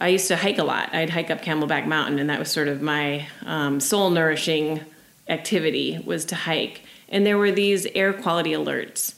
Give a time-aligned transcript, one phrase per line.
[0.00, 0.94] I used to hike a lot.
[0.94, 4.80] I'd hike up Camelback Mountain, and that was sort of my um, soul nourishing
[5.28, 6.82] activity was to hike.
[7.08, 9.14] And there were these air quality alerts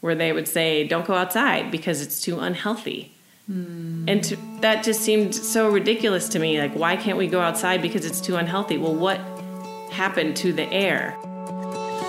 [0.00, 3.14] where they would say, "Don't go outside because it's too unhealthy."
[3.50, 4.04] Mm.
[4.08, 6.58] And to, that just seemed so ridiculous to me.
[6.58, 8.78] Like, why can't we go outside because it's too unhealthy?
[8.78, 9.18] Well, what
[9.90, 11.16] happened to the air?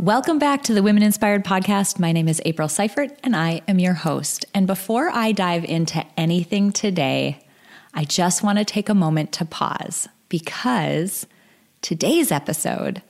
[0.00, 1.98] Welcome back to the Women Inspired Podcast.
[1.98, 4.46] My name is April Seifert, and I am your host.
[4.54, 7.44] And before I dive into anything today,
[7.92, 11.26] I just want to take a moment to pause because
[11.82, 13.02] today's episode,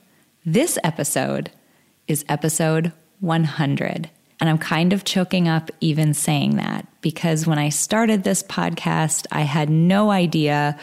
[0.45, 1.49] this episode,
[2.09, 4.09] is episode 100.
[4.41, 9.27] And I'm kind of choking up even saying that because when I started this podcast,
[9.31, 10.77] I had no idea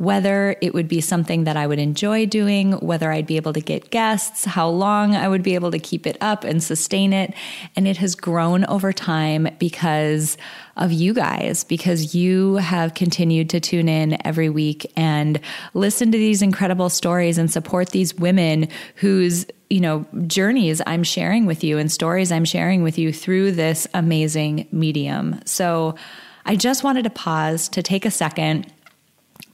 [0.00, 3.60] whether it would be something that I would enjoy doing, whether I'd be able to
[3.60, 7.34] get guests, how long I would be able to keep it up and sustain it.
[7.76, 10.38] And it has grown over time because
[10.78, 15.38] of you guys, because you have continued to tune in every week and
[15.74, 21.44] listen to these incredible stories and support these women whose you know journeys I'm sharing
[21.44, 25.42] with you and stories I'm sharing with you through this amazing medium.
[25.44, 25.96] So
[26.46, 28.72] I just wanted to pause to take a second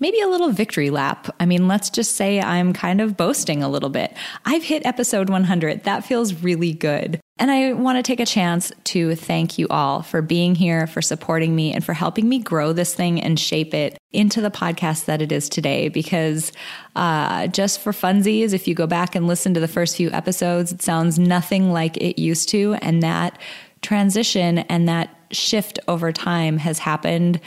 [0.01, 1.35] maybe a little victory lap.
[1.41, 4.15] I mean, let's just say I'm kind of boasting a little bit.
[4.45, 5.85] I've hit episode 100.
[5.85, 7.21] That feels really good.
[7.39, 11.03] And I want to take a chance to thank you all for being here, for
[11.03, 15.05] supporting me, and for helping me grow this thing and shape it into the podcast
[15.05, 15.89] that it is today.
[15.89, 16.51] Because
[16.95, 20.73] uh, just for funsies, if you go back and listen to the first few episodes,
[20.73, 22.75] it sounds nothing like it used to.
[22.81, 23.39] And that
[23.83, 27.41] transition and that shift over time has happened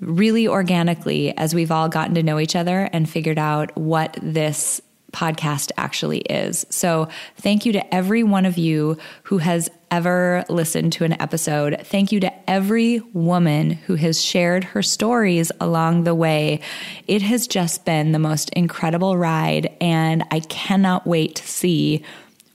[0.00, 4.80] really organically as we've all gotten to know each other and figured out what this
[5.16, 6.66] podcast actually is.
[6.68, 11.80] So, thank you to every one of you who has ever listened to an episode.
[11.84, 16.60] Thank you to every woman who has shared her stories along the way.
[17.06, 22.04] It has just been the most incredible ride, and I cannot wait to see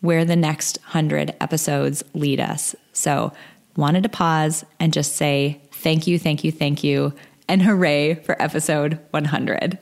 [0.02, 2.76] where the next 100 episodes lead us.
[2.94, 3.34] So,
[3.76, 7.14] wanted to pause and just say thank you, thank you, thank you
[7.52, 9.78] and hooray for episode 100.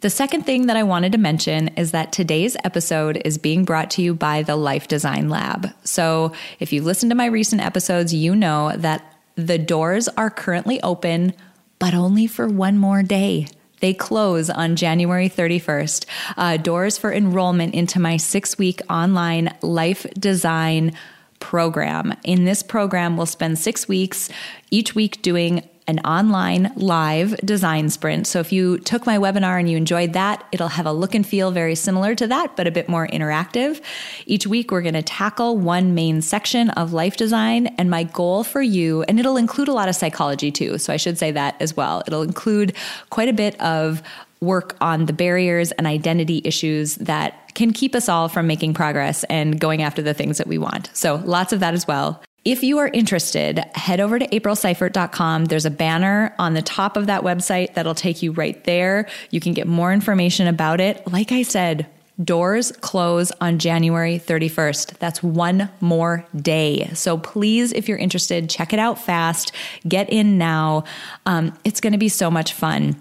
[0.00, 3.90] The second thing that I wanted to mention is that today's episode is being brought
[3.90, 5.68] to you by the Life Design Lab.
[5.84, 9.04] So, if you've listened to my recent episodes, you know that
[9.36, 11.34] the doors are currently open,
[11.78, 13.48] but only for one more day.
[13.80, 16.06] They close on January 31st.
[16.38, 20.94] Uh, doors for enrollment into my six week online life design
[21.38, 22.14] program.
[22.24, 24.30] In this program, we'll spend six weeks,
[24.70, 28.26] each week doing an online live design sprint.
[28.26, 31.26] So if you took my webinar and you enjoyed that, it'll have a look and
[31.26, 33.82] feel very similar to that, but a bit more interactive.
[34.24, 37.66] Each week, we're going to tackle one main section of life design.
[37.76, 40.78] And my goal for you, and it'll include a lot of psychology too.
[40.78, 42.02] So I should say that as well.
[42.06, 42.74] It'll include
[43.10, 44.02] quite a bit of
[44.40, 49.24] work on the barriers and identity issues that can keep us all from making progress
[49.24, 50.88] and going after the things that we want.
[50.94, 52.22] So lots of that as well.
[52.44, 55.44] If you are interested, head over to aprilseifert.com.
[55.46, 59.08] There's a banner on the top of that website that'll take you right there.
[59.30, 61.06] You can get more information about it.
[61.06, 61.86] Like I said,
[62.22, 64.98] doors close on January 31st.
[64.98, 66.90] That's one more day.
[66.94, 69.52] So please, if you're interested, check it out fast.
[69.86, 70.84] Get in now.
[71.26, 73.00] Um, it's going to be so much fun.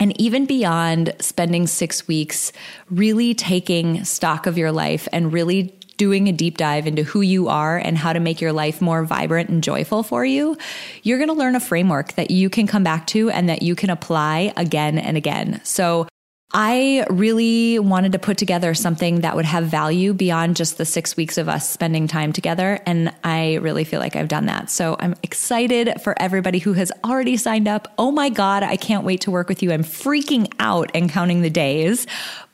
[0.00, 2.52] And even beyond spending six weeks
[2.88, 7.48] really taking stock of your life and really doing a deep dive into who you
[7.48, 10.56] are and how to make your life more vibrant and joyful for you,
[11.02, 13.74] you're going to learn a framework that you can come back to and that you
[13.74, 15.60] can apply again and again.
[15.62, 16.08] So
[16.54, 21.18] I really wanted to put together something that would have value beyond just the six
[21.18, 22.80] weeks of us spending time together.
[22.86, 24.70] And I really feel like I've done that.
[24.70, 27.92] So I'm excited for everybody who has already signed up.
[27.98, 29.70] Oh my God, I can't wait to work with you.
[29.70, 32.06] I'm freaking out and counting the days.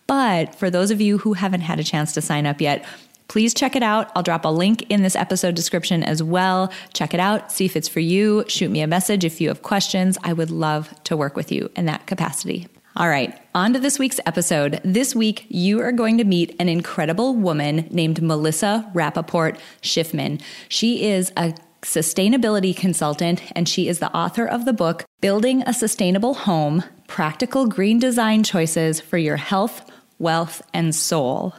[0.09, 2.85] But for those of you who haven't had a chance to sign up yet,
[3.29, 4.11] Please check it out.
[4.15, 6.73] I'll drop a link in this episode description as well.
[6.93, 8.45] Check it out, see if it's for you.
[8.49, 10.17] Shoot me a message if you have questions.
[10.23, 12.69] I would love to work with you in that capacity.
[12.97, 14.81] All right, on to this week's episode.
[14.83, 20.41] This week, you are going to meet an incredible woman named Melissa Rappaport Schifman.
[20.71, 25.75] She is a sustainability consultant, and she is the author of the book Building a
[25.75, 31.55] Sustainable Home Practical Green Design Choices for Your Health, Wealth, and Soul.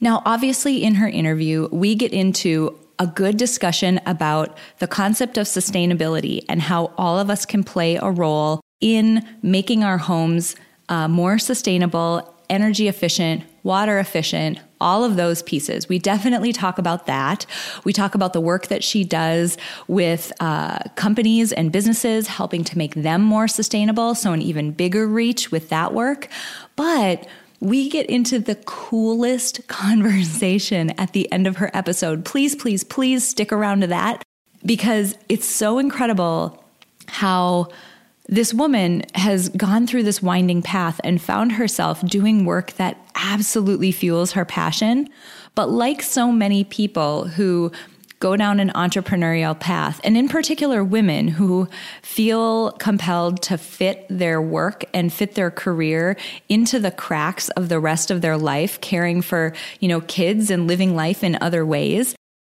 [0.00, 5.46] Now, obviously, in her interview, we get into a good discussion about the concept of
[5.46, 10.56] sustainability and how all of us can play a role in making our homes
[10.88, 15.88] uh, more sustainable, energy efficient, water efficient, all of those pieces.
[15.88, 17.46] We definitely talk about that.
[17.84, 19.58] We talk about the work that she does
[19.88, 24.14] with uh, companies and businesses, helping to make them more sustainable.
[24.14, 26.28] So, an even bigger reach with that work.
[26.76, 27.26] But
[27.60, 32.24] we get into the coolest conversation at the end of her episode.
[32.24, 34.22] Please, please, please stick around to that
[34.64, 36.62] because it's so incredible
[37.08, 37.68] how
[38.28, 43.92] this woman has gone through this winding path and found herself doing work that absolutely
[43.92, 45.08] fuels her passion.
[45.54, 47.70] But like so many people who
[48.18, 51.68] go down an entrepreneurial path, and in particular women who
[52.02, 56.16] feel compelled to fit their work and fit their career
[56.48, 60.66] into the cracks of the rest of their life, caring for, you know, kids and
[60.66, 62.16] living life in other ways.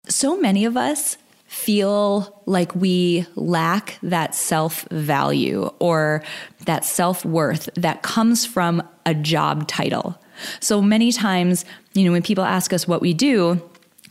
[0.08, 1.16] So many of us
[1.49, 6.22] feel like we lack that self value or
[6.66, 10.20] that self worth that comes from a job title.
[10.61, 11.64] So many times,
[11.94, 13.61] you know, when people ask us what we do,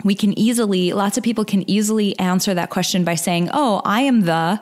[0.03, 4.01] we can easily, lots of people can easily answer that question by saying, Oh, I
[4.01, 4.61] am the,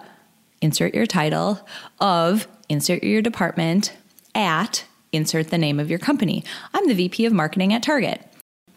[0.62, 1.66] insert your title,
[2.00, 3.96] of, insert your department,
[4.34, 6.44] at, insert the name of your company.
[6.74, 8.22] I'm the VP of marketing at Target.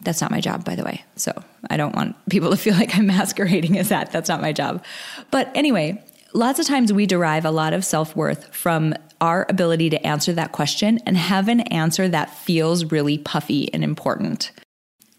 [0.01, 1.03] That's not my job, by the way.
[1.15, 1.33] So
[1.69, 4.11] I don't want people to feel like I'm masquerading as that.
[4.11, 4.83] That's not my job.
[5.31, 6.03] But anyway,
[6.33, 10.31] lots of times we derive a lot of self worth from our ability to answer
[10.33, 14.51] that question and have an answer that feels really puffy and important.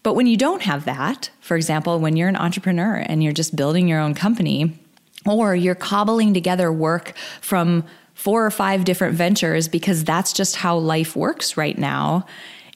[0.02, 3.56] But when you don't have that, for example, when you're an entrepreneur and you're just
[3.56, 4.78] building your own company,
[5.26, 10.76] or you're cobbling together work from four or five different ventures because that's just how
[10.76, 12.24] life works right now,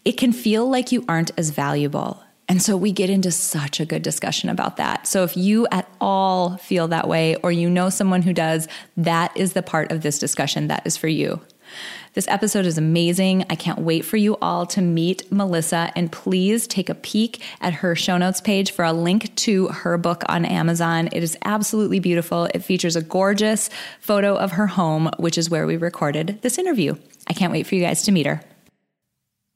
[0.04, 2.22] it can feel like you aren't as valuable.
[2.46, 5.06] And so we get into such a good discussion about that.
[5.06, 8.68] So if you at all feel that way, or you know someone who does,
[8.98, 11.40] that is the part of this discussion that is for you.
[12.14, 13.44] This episode is amazing.
[13.50, 15.90] I can't wait for you all to meet Melissa.
[15.96, 19.98] And please take a peek at her show notes page for a link to her
[19.98, 21.08] book on Amazon.
[21.10, 22.44] It is absolutely beautiful.
[22.54, 23.68] It features a gorgeous
[23.98, 26.94] photo of her home, which is where we recorded this interview.
[27.26, 28.40] I can't wait for you guys to meet her.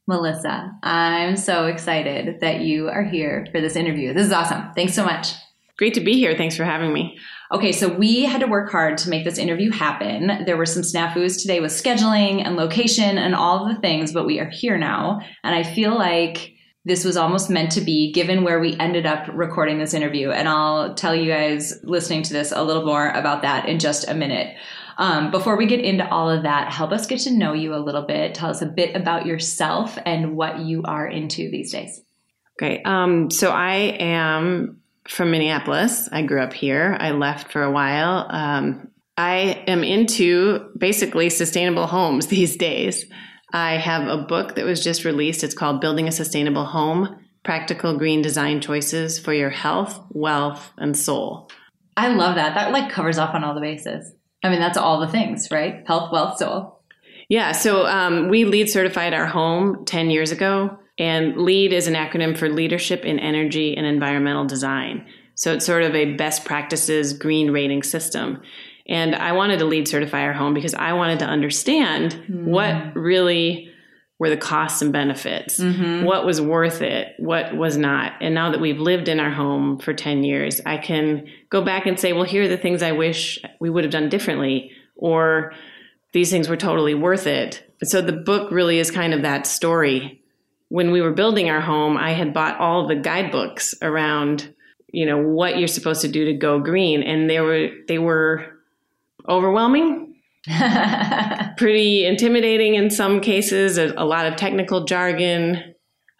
[0.05, 4.13] Melissa, I'm so excited that you are here for this interview.
[4.13, 4.73] This is awesome.
[4.75, 5.29] Thanks so much.
[5.77, 6.35] Great to be here.
[6.35, 7.17] Thanks for having me.
[7.51, 10.45] Okay, so we had to work hard to make this interview happen.
[10.45, 14.27] There were some snafus today with scheduling and location and all of the things, but
[14.27, 15.19] we are here now.
[15.43, 16.53] And I feel like
[16.85, 20.29] this was almost meant to be given where we ended up recording this interview.
[20.29, 24.07] And I'll tell you guys listening to this a little more about that in just
[24.07, 24.55] a minute.
[24.99, 27.77] Um, before we get into all of that, help us get to know you a
[27.77, 28.35] little bit.
[28.35, 32.01] Tell us a bit about yourself and what you are into these days.
[32.61, 32.83] Okay.
[32.83, 34.78] Um, so I am
[35.09, 36.07] from Minneapolis.
[36.11, 36.95] I grew up here.
[36.99, 38.27] I left for a while.
[38.29, 43.05] Um, I am into basically sustainable homes these days.
[43.51, 45.43] I have a book that was just released.
[45.43, 50.95] It's called Building a Sustainable Home Practical Green Design Choices for Your Health, Wealth, and
[50.95, 51.49] Soul.
[51.97, 52.53] I love that.
[52.53, 54.13] That like covers off on all the bases.
[54.43, 55.83] I mean, that's all the things, right?
[55.85, 56.81] Health, wealth, soul.
[57.27, 57.51] Yeah.
[57.51, 60.78] So um, we LEED certified our home 10 years ago.
[60.99, 65.07] And LEED is an acronym for Leadership in Energy and Environmental Design.
[65.35, 68.41] So it's sort of a best practices green rating system.
[68.87, 72.43] And I wanted to LEED certify our home because I wanted to understand mm.
[72.43, 73.71] what really
[74.19, 76.03] were the costs and benefits, mm-hmm.
[76.03, 78.13] what was worth it, what was not.
[78.19, 81.85] And now that we've lived in our home for 10 years, I can go back
[81.85, 85.53] and say, well, here are the things I wish we would have done differently, or
[86.11, 87.65] these things were totally worth it.
[87.83, 90.18] So the book really is kind of that story.
[90.69, 94.53] When we were building our home, I had bought all the guidebooks around,
[94.87, 98.45] you know, what you're supposed to do to go green, and they were they were
[99.27, 100.09] overwhelming
[101.57, 105.75] pretty intimidating in some cases, a, a lot of technical jargon.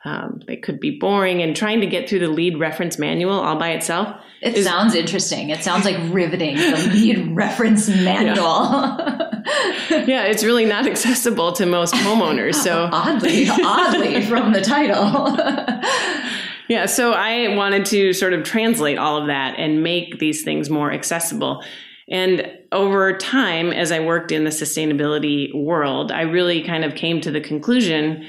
[0.06, 3.58] Um, they could be boring, and trying to get through the LEED reference manual all
[3.58, 4.16] by itself.
[4.42, 5.50] It is, sounds interesting.
[5.50, 6.56] It sounds like riveting.
[6.56, 8.38] The LEED reference manual.
[8.38, 9.26] Yeah.
[10.08, 12.56] yeah, it's really not accessible to most homeowners.
[12.56, 15.38] So oddly, oddly from the title.
[16.70, 20.70] Yeah, so I wanted to sort of translate all of that and make these things
[20.70, 21.64] more accessible.
[22.12, 27.22] And over time, as I worked in the sustainability world, I really kind of came
[27.22, 28.24] to the conclusion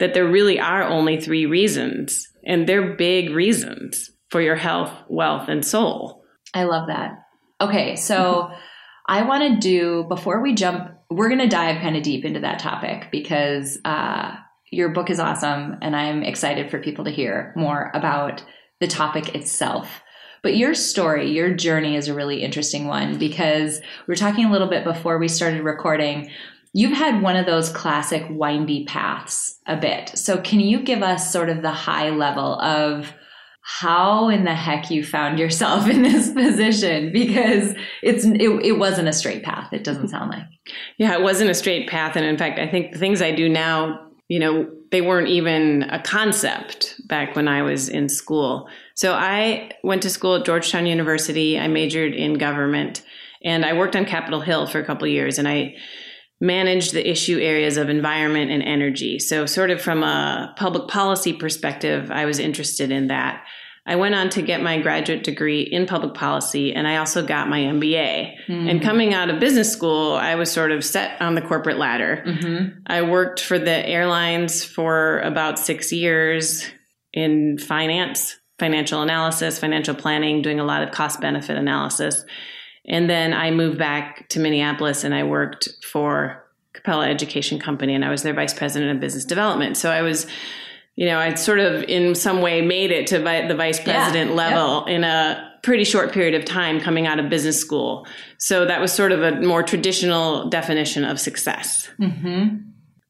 [0.00, 5.48] that there really are only three reasons, and they're big reasons for your health, wealth,
[5.48, 6.24] and soul.
[6.52, 7.12] I love that.
[7.60, 8.50] Okay, so
[9.06, 12.40] I want to do, before we jump, we're going to dive kind of deep into
[12.40, 14.34] that topic because uh,
[14.70, 18.42] your book is awesome, and I'm excited for people to hear more about
[18.80, 20.02] the topic itself.
[20.42, 24.52] But your story, your journey is a really interesting one because we are talking a
[24.52, 26.30] little bit before we started recording.
[26.72, 30.10] You've had one of those classic windy paths a bit.
[30.18, 33.14] So, can you give us sort of the high level of
[33.66, 37.12] how in the heck you found yourself in this position?
[37.12, 39.72] Because it's it, it wasn't a straight path.
[39.72, 40.44] It doesn't sound like.
[40.98, 43.48] Yeah, it wasn't a straight path, and in fact, I think the things I do
[43.48, 48.68] now, you know, they weren't even a concept back when I was in school.
[48.94, 51.58] So I went to school at Georgetown University.
[51.58, 53.02] I majored in government
[53.44, 55.74] and I worked on Capitol Hill for a couple years and I
[56.40, 59.18] managed the issue areas of environment and energy.
[59.18, 63.44] So sort of from a public policy perspective, I was interested in that.
[63.86, 67.48] I went on to get my graduate degree in public policy and I also got
[67.48, 68.34] my MBA.
[68.48, 68.68] Mm-hmm.
[68.68, 72.24] And coming out of business school, I was sort of set on the corporate ladder.
[72.26, 72.78] Mm-hmm.
[72.86, 76.66] I worked for the airlines for about six years
[77.12, 82.24] in finance, financial analysis, financial planning, doing a lot of cost benefit analysis.
[82.86, 88.04] And then I moved back to Minneapolis and I worked for Capella Education Company and
[88.04, 89.76] I was their vice president of business development.
[89.76, 90.26] So I was
[90.96, 94.30] you know, I'd sort of in some way made it to vi- the vice president
[94.30, 98.06] yeah, level in a pretty short period of time coming out of business school.
[98.38, 101.88] So that was sort of a more traditional definition of success.
[101.98, 102.58] Mm-hmm.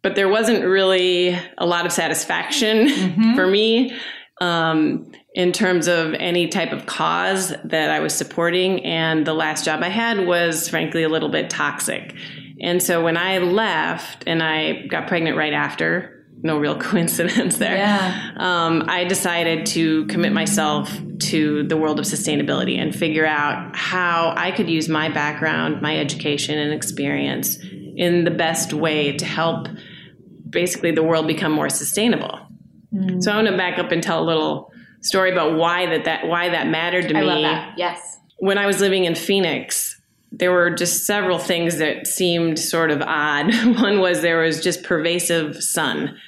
[0.02, 3.35] But there wasn't really a lot of satisfaction mm-hmm.
[3.37, 3.95] for me
[4.40, 8.85] um, in terms of any type of cause that I was supporting.
[8.85, 12.14] And the last job I had was, frankly, a little bit toxic.
[12.61, 17.76] And so when I left and I got pregnant right after, no real coincidence there.
[17.76, 18.31] Yeah.
[18.37, 24.35] Um, I decided to commit myself to the world of sustainability and figure out how
[24.37, 27.59] I could use my background, my education, and experience
[27.97, 29.69] in the best way to help
[30.49, 32.38] basically the world become more sustainable.
[32.93, 33.23] Mm.
[33.23, 34.71] So I want to back up and tell a little
[35.04, 37.26] story about why that, that why that mattered to I me.
[37.26, 37.75] Love that.
[37.78, 38.18] Yes.
[38.38, 40.00] When I was living in Phoenix,
[40.32, 43.54] there were just several things that seemed sort of odd.
[43.80, 46.18] One was there was just pervasive sun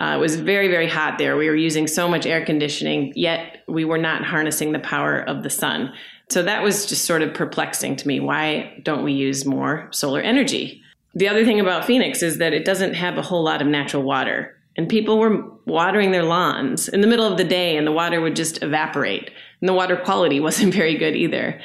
[0.00, 1.36] uh, it was very, very hot there.
[1.36, 5.42] We were using so much air conditioning, yet we were not harnessing the power of
[5.42, 5.92] the sun.
[6.28, 8.18] So that was just sort of perplexing to me.
[8.18, 10.82] Why don't we use more solar energy?
[11.14, 14.02] The other thing about Phoenix is that it doesn't have a whole lot of natural
[14.02, 14.56] water.
[14.76, 18.20] And people were watering their lawns in the middle of the day, and the water
[18.20, 19.30] would just evaporate.
[19.60, 21.60] And the water quality wasn't very good either.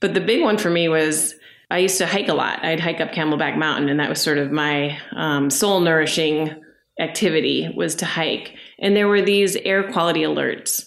[0.00, 1.34] But the big one for me was
[1.70, 2.64] I used to hike a lot.
[2.64, 6.54] I'd hike up Camelback Mountain, and that was sort of my um, soul nourishing
[6.98, 8.54] activity was to hike.
[8.78, 10.84] And there were these air quality alerts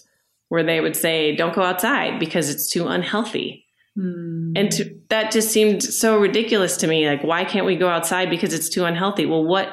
[0.48, 3.66] where they would say, don't go outside because it's too unhealthy.
[3.96, 4.52] Mm.
[4.56, 7.06] And to, that just seemed so ridiculous to me.
[7.06, 9.26] Like, why can't we go outside because it's too unhealthy?
[9.26, 9.68] Well, what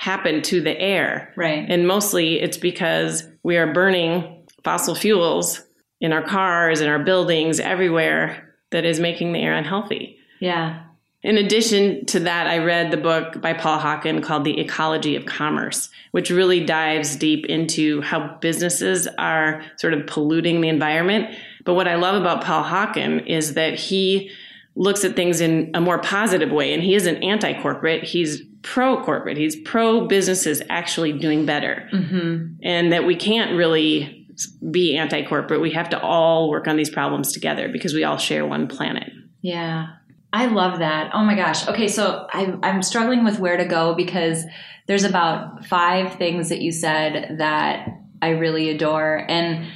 [0.00, 1.30] happened to the air?
[1.36, 1.66] Right.
[1.68, 5.62] And mostly it's because we are burning fossil fuels
[6.00, 10.16] in our cars, in our buildings, everywhere that is making the air unhealthy.
[10.40, 10.84] Yeah.
[11.22, 15.26] In addition to that, I read the book by Paul Hawken called The Ecology of
[15.26, 21.36] Commerce, which really dives deep into how businesses are sort of polluting the environment.
[21.66, 24.30] But what I love about Paul Hawken is that he
[24.76, 26.72] looks at things in a more positive way.
[26.72, 31.88] And he isn't anti corporate, he's pro corporate, he's pro businesses actually doing better.
[31.92, 32.54] Mm-hmm.
[32.62, 34.26] And that we can't really
[34.70, 35.60] be anti corporate.
[35.60, 39.12] We have to all work on these problems together because we all share one planet.
[39.42, 39.88] Yeah.
[40.32, 41.10] I love that.
[41.12, 41.66] Oh my gosh.
[41.66, 44.44] Okay, so I'm, I'm struggling with where to go because
[44.86, 47.88] there's about five things that you said that
[48.22, 49.24] I really adore.
[49.28, 49.66] And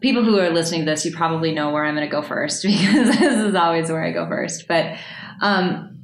[0.00, 2.62] people who are listening to this, you probably know where I'm going to go first
[2.66, 4.66] because this is always where I go first.
[4.66, 4.96] But
[5.40, 5.99] um,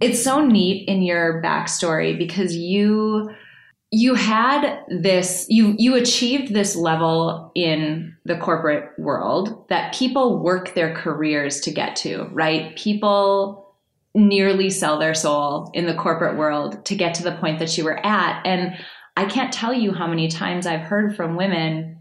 [0.00, 3.30] it's so neat in your backstory because you
[3.90, 10.74] you had this you you achieved this level in the corporate world that people work
[10.74, 12.76] their careers to get to right?
[12.76, 13.74] People
[14.14, 17.84] nearly sell their soul in the corporate world to get to the point that you
[17.84, 18.44] were at.
[18.46, 18.76] And
[19.16, 21.98] i can't tell you how many times i've heard from women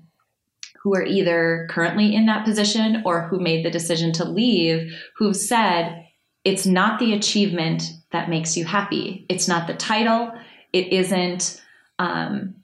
[0.81, 5.35] who are either currently in that position or who made the decision to leave who've
[5.35, 6.05] said
[6.45, 10.31] it's not the achievement that makes you happy it's not the title
[10.71, 11.61] it isn't
[11.99, 12.55] um,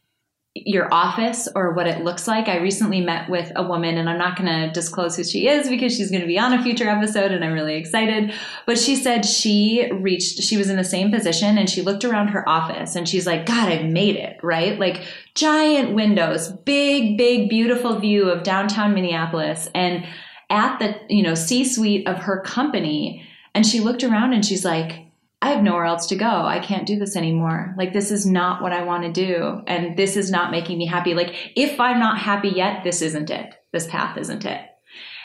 [0.56, 2.48] your office or what it looks like.
[2.48, 5.70] I recently met with a woman, and I'm not going to disclose who she is
[5.70, 8.34] because she's going to be on a future episode, and I'm really excited.
[8.66, 12.30] But she said she reached, she was in the same position, and she looked around
[12.30, 14.80] her office, and she's like, God, I've made it, right?
[14.80, 15.04] Like
[15.36, 20.06] giant windows, big, big, beautiful view of downtown Minneapolis, and
[20.50, 24.66] at the you know C suite of her company, and she looked around and she's
[24.66, 25.10] like
[25.42, 26.26] I have nowhere else to go.
[26.26, 27.74] I can't do this anymore.
[27.78, 29.62] Like, this is not what I want to do.
[29.68, 31.14] And this is not making me happy.
[31.14, 33.56] Like, if I'm not happy yet, this isn't it.
[33.72, 34.62] This path isn't it.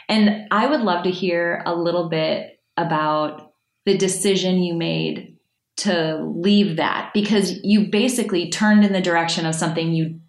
[0.08, 3.54] And I would love to hear a little bit about
[3.86, 5.36] the decision you made
[5.78, 10.20] to leave that because you basically turned in the direction of something you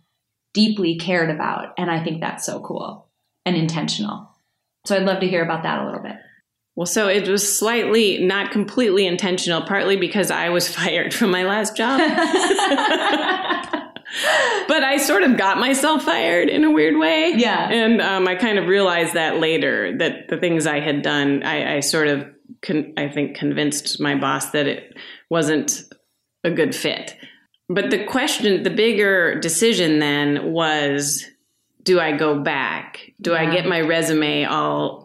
[0.54, 1.74] deeply cared about.
[1.78, 3.10] And I think that's so cool
[3.46, 4.32] and intentional.
[4.86, 6.16] So I'd love to hear about that a little bit.
[6.76, 11.44] Well, so it was slightly not completely intentional, partly because I was fired from my
[11.44, 12.00] last job.
[14.68, 17.34] but I sort of got myself fired in a weird way.
[17.36, 17.70] Yeah.
[17.70, 21.78] And um, I kind of realized that later that the things I had done, I,
[21.78, 22.26] I sort of,
[22.62, 24.98] con- I think, convinced my boss that it
[25.30, 25.82] wasn't
[26.44, 27.16] a good fit.
[27.68, 31.26] But the question, the bigger decision then was
[31.84, 33.12] do I go back?
[33.22, 33.42] Do yeah.
[33.42, 35.05] I get my resume all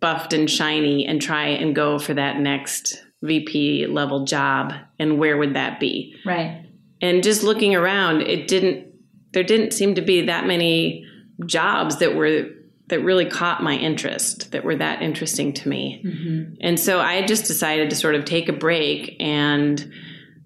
[0.00, 5.36] buffed and shiny and try and go for that next VP level job and where
[5.36, 6.16] would that be?
[6.24, 6.64] Right.
[7.02, 8.88] And just looking around, it didn't
[9.32, 11.06] there didn't seem to be that many
[11.46, 12.46] jobs that were
[12.88, 16.02] that really caught my interest, that were that interesting to me.
[16.04, 16.54] Mm-hmm.
[16.60, 19.92] And so I just decided to sort of take a break and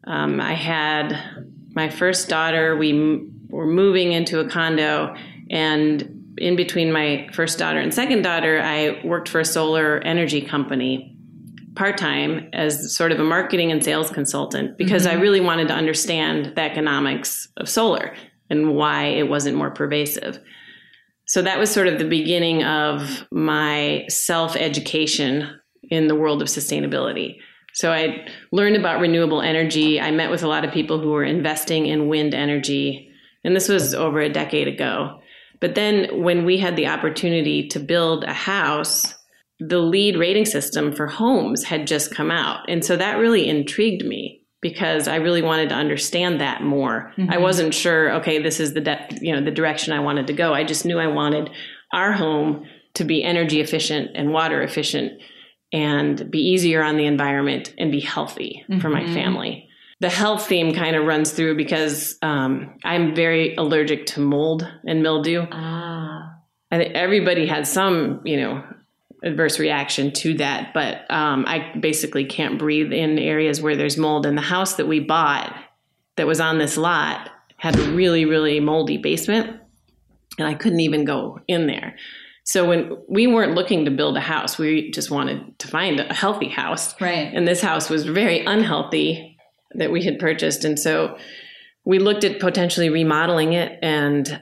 [0.07, 1.19] um, I had
[1.75, 2.77] my first daughter.
[2.77, 5.15] We m- were moving into a condo,
[5.51, 10.41] and in between my first daughter and second daughter, I worked for a solar energy
[10.41, 11.15] company
[11.75, 15.19] part time as sort of a marketing and sales consultant because mm-hmm.
[15.19, 18.15] I really wanted to understand the economics of solar
[18.51, 20.39] and why it wasn't more pervasive.
[21.27, 25.49] So that was sort of the beginning of my self education
[25.91, 27.37] in the world of sustainability.
[27.73, 30.01] So I learned about renewable energy.
[30.01, 33.11] I met with a lot of people who were investing in wind energy.
[33.43, 35.21] And this was over a decade ago.
[35.65, 39.15] But then when we had the opportunity to build a house,
[39.59, 42.69] the LEED rating system for homes had just come out.
[42.69, 47.15] And so that really intrigued me because I really wanted to understand that more.
[47.17, 47.33] Mm-hmm.
[47.33, 50.35] I wasn't sure, okay, this is the de- you know, the direction I wanted to
[50.35, 50.53] go.
[50.53, 51.49] I just knew I wanted
[51.95, 55.13] our home to be energy efficient and water efficient
[55.73, 58.81] and be easier on the environment and be healthy mm-hmm.
[58.81, 59.15] for my mm-hmm.
[59.15, 64.69] family the health theme kind of runs through because um, I'm very allergic to mold
[64.87, 65.47] and mildew.
[65.51, 66.35] Ah.
[66.71, 68.65] I think everybody had some, you know,
[69.23, 74.27] adverse reaction to that, but um, I basically can't breathe in areas where there's mold.
[74.27, 75.55] And the house that we bought
[76.17, 79.59] that was on this lot had a really, really moldy basement,
[80.39, 81.97] and I couldn't even go in there.
[82.45, 86.13] So when we weren't looking to build a house, we just wanted to find a
[86.13, 87.01] healthy house.
[87.01, 87.33] Right.
[87.33, 89.34] And this house was very unhealthy
[89.75, 90.65] that we had purchased.
[90.65, 91.17] And so
[91.85, 94.41] we looked at potentially remodeling it and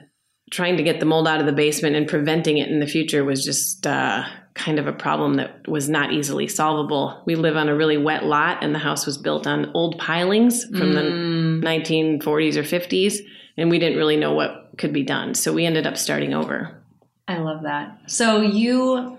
[0.51, 3.25] trying to get the mold out of the basement and preventing it in the future
[3.25, 7.21] was just uh, kind of a problem that was not easily solvable.
[7.25, 10.63] We live on a really wet lot, and the house was built on old pilings
[10.65, 11.61] from mm.
[11.61, 13.17] the 1940s or 50s,
[13.57, 15.33] and we didn't really know what could be done.
[15.33, 16.79] So we ended up starting over.
[17.27, 17.99] I love that.
[18.07, 19.17] So you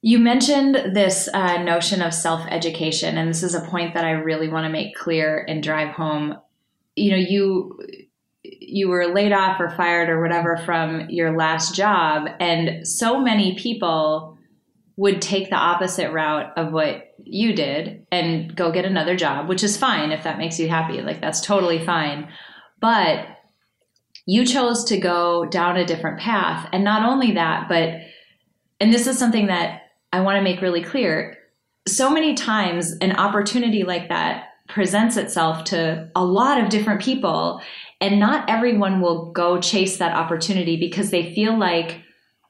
[0.00, 4.12] you mentioned this uh, notion of self education, and this is a point that I
[4.12, 6.38] really want to make clear and drive home.
[6.94, 7.78] You know, you
[8.44, 13.56] you were laid off or fired or whatever from your last job, and so many
[13.56, 14.38] people
[14.96, 19.62] would take the opposite route of what you did and go get another job, which
[19.62, 21.00] is fine if that makes you happy.
[21.02, 22.28] Like that's totally fine.
[22.80, 23.26] But
[24.26, 27.94] you chose to go down a different path, and not only that, but
[28.80, 31.36] and this is something that I want to make really clear
[31.86, 37.60] so many times an opportunity like that presents itself to a lot of different people
[38.00, 42.02] and not everyone will go chase that opportunity because they feel like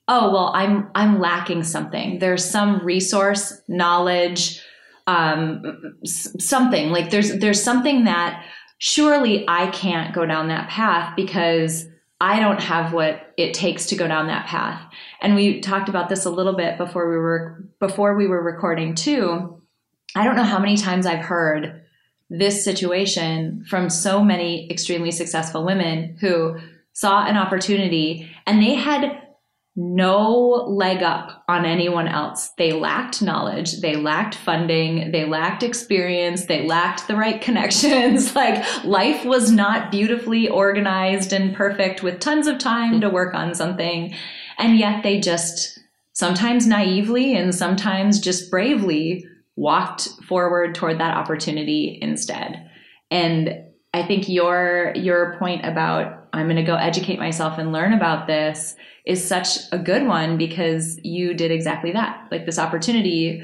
[0.08, 2.18] oh well i'm i'm lacking something.
[2.18, 4.60] There's some resource knowledge
[5.06, 6.90] um, something.
[6.90, 8.44] Like there's there's something that
[8.80, 11.86] surely i can't go down that path because
[12.20, 14.82] i don't have what it takes to go down that path.
[15.20, 18.94] And we talked about this a little bit before we were before we were recording
[18.94, 19.62] too.
[20.14, 21.82] I don't know how many times i've heard
[22.30, 26.56] this situation from so many extremely successful women who
[26.92, 29.22] saw an opportunity and they had
[29.80, 32.48] no leg up on anyone else.
[32.58, 38.34] They lacked knowledge, they lacked funding, they lacked experience, they lacked the right connections.
[38.34, 43.54] like life was not beautifully organized and perfect with tons of time to work on
[43.54, 44.12] something.
[44.58, 45.78] And yet they just
[46.12, 52.68] sometimes naively and sometimes just bravely walked forward toward that opportunity instead.
[53.12, 53.62] And
[53.94, 58.26] I think your your point about I'm going to go educate myself and learn about
[58.26, 62.28] this is such a good one because you did exactly that.
[62.30, 63.42] Like this opportunity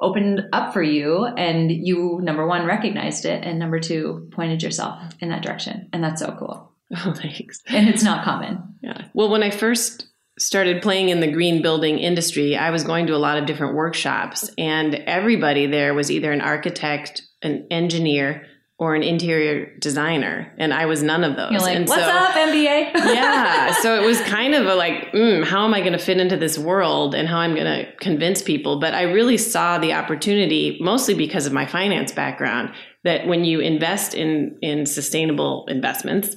[0.00, 5.00] opened up for you and you number one recognized it and number two pointed yourself
[5.20, 5.88] in that direction.
[5.92, 6.70] And that's so cool.
[7.06, 7.60] Oh thanks.
[7.66, 8.76] And it's not common.
[8.80, 9.06] Yeah.
[9.14, 10.06] Well when i first
[10.38, 13.74] started playing in the green building industry i was going to a lot of different
[13.74, 20.74] workshops and everybody there was either an architect an engineer or an interior designer, and
[20.74, 21.52] I was none of those.
[21.52, 22.94] You're like, and what's so, up, MBA?
[23.14, 26.18] yeah, so it was kind of a like, mm, how am I going to fit
[26.18, 28.80] into this world, and how I'm going to convince people?
[28.80, 32.72] But I really saw the opportunity, mostly because of my finance background,
[33.04, 36.34] that when you invest in in sustainable investments,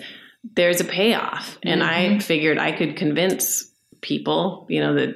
[0.56, 2.15] there's a payoff, and mm-hmm.
[2.15, 3.67] I figured I could convince
[4.02, 5.15] people, you know, that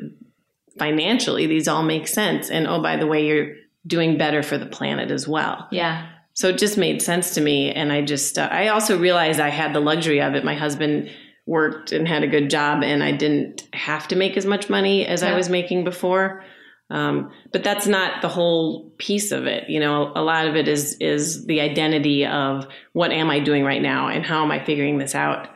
[0.80, 3.54] financially these all make sense, and oh, by the way, you're
[3.86, 5.68] doing better for the planet as well.
[5.72, 6.11] Yeah.
[6.34, 7.72] So it just made sense to me.
[7.72, 10.46] And I just, uh, I also realized I had the luxury of it.
[10.46, 11.10] My husband
[11.46, 15.06] worked and had a good job, and I didn't have to make as much money
[15.06, 15.34] as yeah.
[15.34, 16.44] I was making before.
[16.90, 19.70] Um, but that's not the whole piece of it.
[19.70, 23.64] You know, a lot of it is is the identity of what am I doing
[23.64, 25.48] right now and how am I figuring this out.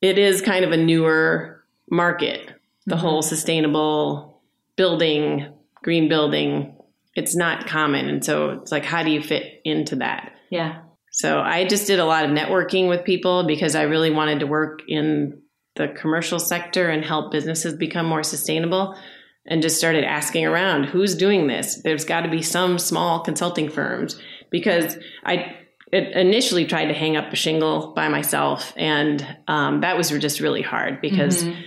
[0.00, 2.50] It is kind of a newer market.
[2.86, 3.00] The mm-hmm.
[3.00, 4.42] whole sustainable
[4.74, 5.46] building,
[5.82, 6.74] green building,
[7.14, 8.08] it's not common.
[8.08, 10.32] And so it's like, how do you fit into that?
[10.50, 10.82] Yeah.
[11.12, 14.46] So I just did a lot of networking with people because I really wanted to
[14.46, 15.42] work in
[15.76, 18.96] the commercial sector and help businesses become more sustainable
[19.46, 23.68] and just started asking around who's doing this there's got to be some small consulting
[23.68, 24.20] firms
[24.50, 25.56] because i
[25.92, 30.62] initially tried to hang up a shingle by myself and um, that was just really
[30.62, 31.60] hard because mm-hmm.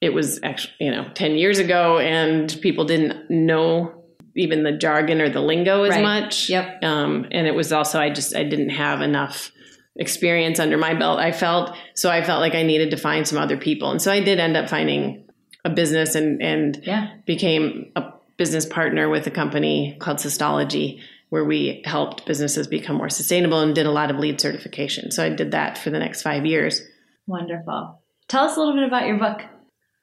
[0.00, 4.03] it was actually you know 10 years ago and people didn't know
[4.36, 6.02] even the jargon or the lingo as right.
[6.02, 6.48] much.
[6.48, 6.82] Yep.
[6.82, 9.52] Um, and it was also I just I didn't have enough
[9.96, 11.20] experience under my belt.
[11.20, 14.12] I felt so I felt like I needed to find some other people, and so
[14.12, 15.28] I did end up finding
[15.64, 17.14] a business and and yeah.
[17.26, 23.08] became a business partner with a company called Sustology where we helped businesses become more
[23.08, 25.10] sustainable and did a lot of LEED certification.
[25.10, 26.80] So I did that for the next five years.
[27.26, 28.00] Wonderful.
[28.28, 29.42] Tell us a little bit about your book.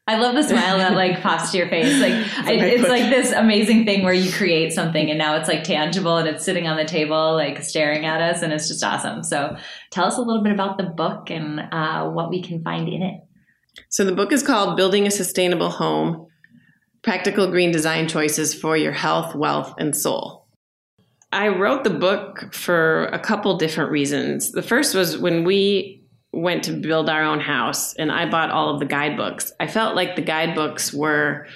[0.08, 2.02] I love the smile that like pops to your face.
[2.02, 2.14] Like
[2.46, 6.18] I, it's like this amazing thing where you create something and now it's like tangible
[6.18, 9.24] and it's sitting on the table, like staring at us, and it's just awesome.
[9.24, 9.56] So
[9.92, 13.04] tell us a little bit about the book and uh, what we can find in
[13.04, 13.22] it.
[13.90, 16.28] So the book is called Building a Sustainable Home:
[17.04, 20.42] Practical Green Design Choices for Your Health, Wealth, and Soul.
[21.32, 24.52] I wrote the book for a couple different reasons.
[24.52, 26.01] The first was when we
[26.34, 29.52] went to build our own house and I bought all of the guidebooks.
[29.60, 31.48] I felt like the guidebooks were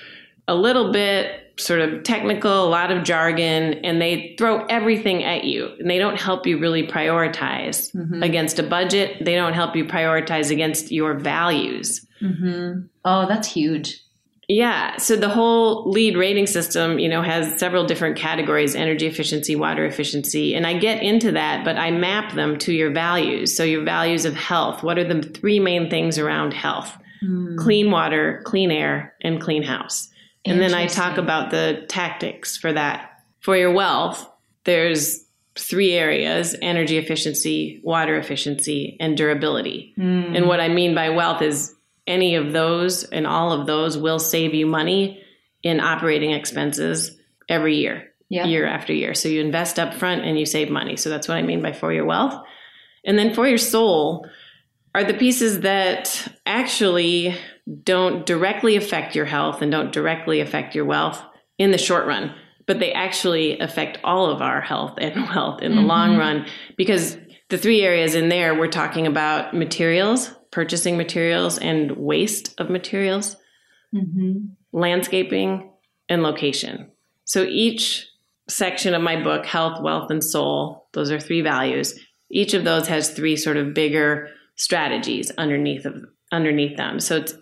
[0.47, 5.45] a little bit sort of technical, a lot of jargon, and they throw everything at
[5.45, 5.69] you.
[5.79, 8.21] And they don't help you really prioritize mm-hmm.
[8.21, 9.23] against a budget.
[9.23, 12.05] They don't help you prioritize against your values.
[12.21, 12.87] Mm-hmm.
[13.05, 14.01] Oh, that's huge.
[14.47, 14.97] Yeah.
[14.97, 19.85] So the whole LEED rating system, you know, has several different categories energy efficiency, water
[19.85, 20.53] efficiency.
[20.53, 23.55] And I get into that, but I map them to your values.
[23.55, 24.83] So your values of health.
[24.83, 26.95] What are the three main things around health?
[27.23, 27.57] Mm.
[27.57, 30.09] Clean water, clean air, and clean house.
[30.47, 33.23] And then I talk about the tactics for that.
[33.39, 34.29] For your wealth,
[34.63, 35.25] there's
[35.57, 39.93] three areas energy efficiency, water efficiency, and durability.
[39.97, 40.37] Mm.
[40.37, 41.73] And what I mean by wealth is
[42.07, 45.23] any of those and all of those will save you money
[45.63, 47.17] in operating expenses
[47.49, 48.45] every year, yeah.
[48.45, 49.13] year after year.
[49.13, 50.97] So you invest up front and you save money.
[50.97, 52.39] So that's what I mean by for your wealth.
[53.05, 54.27] And then for your soul
[54.93, 57.35] are the pieces that actually
[57.83, 61.21] don't directly affect your health and don't directly affect your wealth
[61.57, 62.33] in the short run,
[62.67, 65.87] but they actually affect all of our health and wealth in the mm-hmm.
[65.87, 66.45] long run
[66.77, 67.17] because
[67.49, 73.35] the three areas in there we're talking about materials purchasing materials and waste of materials,
[73.93, 74.45] mm-hmm.
[74.71, 75.69] landscaping,
[76.07, 76.89] and location.
[77.25, 78.07] So each
[78.47, 81.99] section of my book, Health, Wealth, and Soul, those are three values.
[82.31, 87.01] Each of those has three sort of bigger strategies underneath of underneath them.
[87.01, 87.33] So it's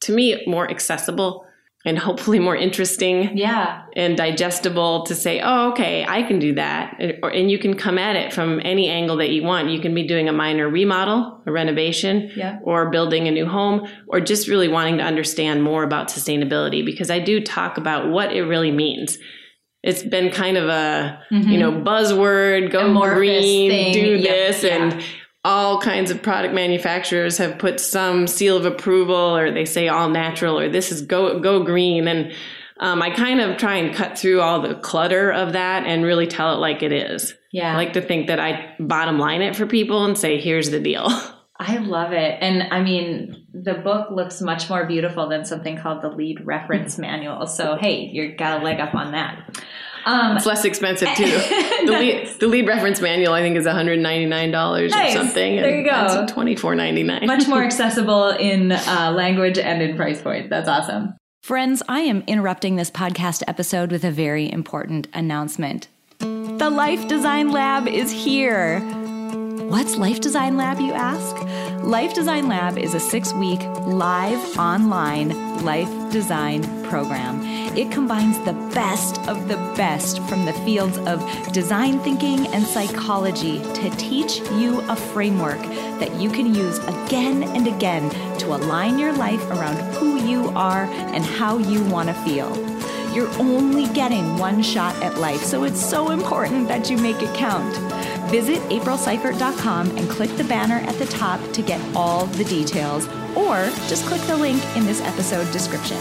[0.00, 1.43] to me more accessible
[1.86, 3.82] and hopefully more interesting Yeah.
[3.94, 6.96] and digestible to say, oh, okay, I can do that.
[6.98, 9.68] And, or, and you can come at it from any angle that you want.
[9.68, 12.58] You can be doing a minor remodel, a renovation, Yeah.
[12.62, 17.10] or building a new home, or just really wanting to understand more about sustainability because
[17.10, 19.18] I do talk about what it really means.
[19.82, 22.88] It's been kind of a, you know, buzzword, go Mm-hmm.
[22.96, 23.92] Amorphous green, thing.
[23.92, 24.76] do Yep, this, yeah.
[24.76, 25.04] and
[25.44, 30.08] all kinds of product manufacturers have put some seal of approval or they say all
[30.08, 32.32] natural or this is go go green and
[32.80, 36.26] um, I kind of try and cut through all the clutter of that and really
[36.26, 37.34] tell it like it is.
[37.52, 37.72] Yeah.
[37.72, 40.80] I like to think that I bottom line it for people and say, here's the
[40.80, 41.06] deal.
[41.56, 42.38] I love it.
[42.40, 46.98] And I mean, the book looks much more beautiful than something called the LEED reference
[46.98, 47.46] manual.
[47.46, 49.56] So, hey, you got a leg up on that.
[50.06, 51.24] Um, It's less expensive too.
[51.84, 55.14] The, LEED, the LEED reference manual I think is $199 Nice.
[55.14, 55.56] or something.
[55.56, 56.22] There you go.
[56.22, 57.26] It's $24.99.
[57.26, 60.48] much more accessible in uh, language and in price point.
[60.48, 61.14] That's awesome.
[61.42, 65.88] Friends, I am interrupting this podcast episode with a very important announcement.
[66.20, 68.80] The Life Design Lab is here.
[69.68, 71.36] What's Life Design Lab, you ask?
[71.84, 75.30] Life Design Lab is a six week live online
[75.64, 77.42] life design program.
[77.76, 81.18] It combines the best of the best from the fields of
[81.52, 85.60] design thinking and psychology to teach you a framework
[85.98, 90.84] that you can use again and again to align your life around who you are
[90.84, 92.54] and how you want to feel.
[93.12, 97.34] You're only getting one shot at life, so it's so important that you make it
[97.34, 97.74] count.
[98.30, 103.64] Visit aprilseifert.com and click the banner at the top to get all the details, or
[103.88, 105.98] just click the link in this episode description.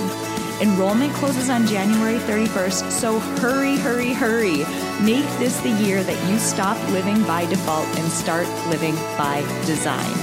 [0.62, 4.60] Enrollment closes on January 31st, so hurry, hurry, hurry.
[5.04, 10.14] Make this the year that you stop living by default and start living by design.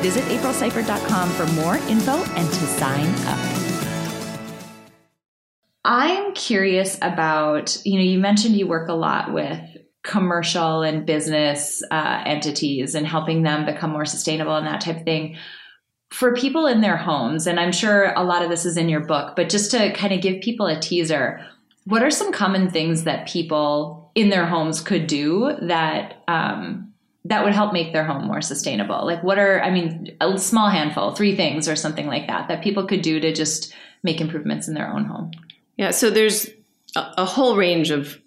[0.00, 3.60] Visit aprilseifert.com for more info and to sign up.
[5.84, 9.60] I'm curious about, you know, you mentioned you work a lot with
[10.02, 15.04] commercial and business uh, entities and helping them become more sustainable and that type of
[15.04, 15.36] thing.
[16.10, 19.00] For people in their homes, and I'm sure a lot of this is in your
[19.00, 21.46] book, but just to kind of give people a teaser,
[21.84, 26.92] what are some common things that people in their homes could do that um,
[27.24, 29.06] that would help make their home more sustainable?
[29.06, 32.62] Like, what are, I mean, a small handful, three things or something like that, that
[32.62, 35.30] people could do to just make improvements in their own home?
[35.76, 36.48] Yeah, so there's
[36.96, 38.18] a, a whole range of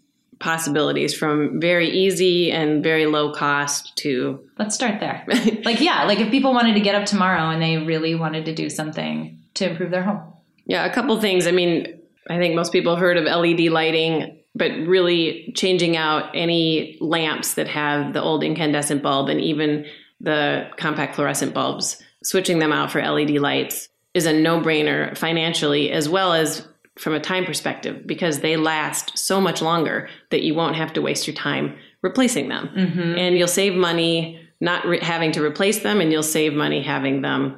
[0.44, 5.26] possibilities from very easy and very low cost to Let's start there.
[5.64, 8.54] like, yeah, like if people wanted to get up tomorrow and they really wanted to
[8.54, 10.22] do something to improve their home.
[10.66, 11.48] Yeah, a couple things.
[11.48, 11.98] I mean,
[12.30, 17.54] I think most people have heard of LED lighting, but really changing out any lamps
[17.54, 19.86] that have the old incandescent bulb and even
[20.20, 25.90] the compact fluorescent bulbs, switching them out for LED lights is a no brainer financially
[25.92, 30.54] as well as from a time perspective because they last so much longer that you
[30.54, 32.70] won't have to waste your time replacing them.
[32.76, 33.18] Mm-hmm.
[33.18, 37.22] And you'll save money not re- having to replace them, and you'll save money having
[37.22, 37.58] them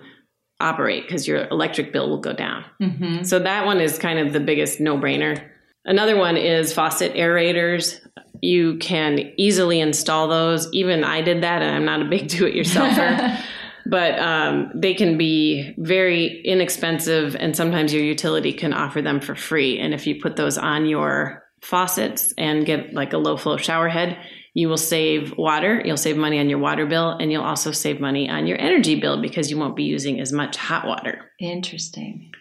[0.59, 2.65] operate because your electric bill will go down.
[2.81, 3.23] Mm-hmm.
[3.23, 5.47] So that one is kind of the biggest no brainer.
[5.83, 7.99] Another one is faucet aerators.
[8.41, 10.67] You can easily install those.
[10.73, 13.39] Even I did that, and I'm not a big do it yourselfer.
[13.85, 19.35] but um, they can be very inexpensive, and sometimes your utility can offer them for
[19.35, 19.79] free.
[19.79, 23.89] And if you put those on your faucets and get like a low flow shower
[23.89, 24.17] head,
[24.53, 27.99] you will save water, you'll save money on your water bill, and you'll also save
[27.99, 31.31] money on your energy bill because you won't be using as much hot water.
[31.39, 32.31] Interesting.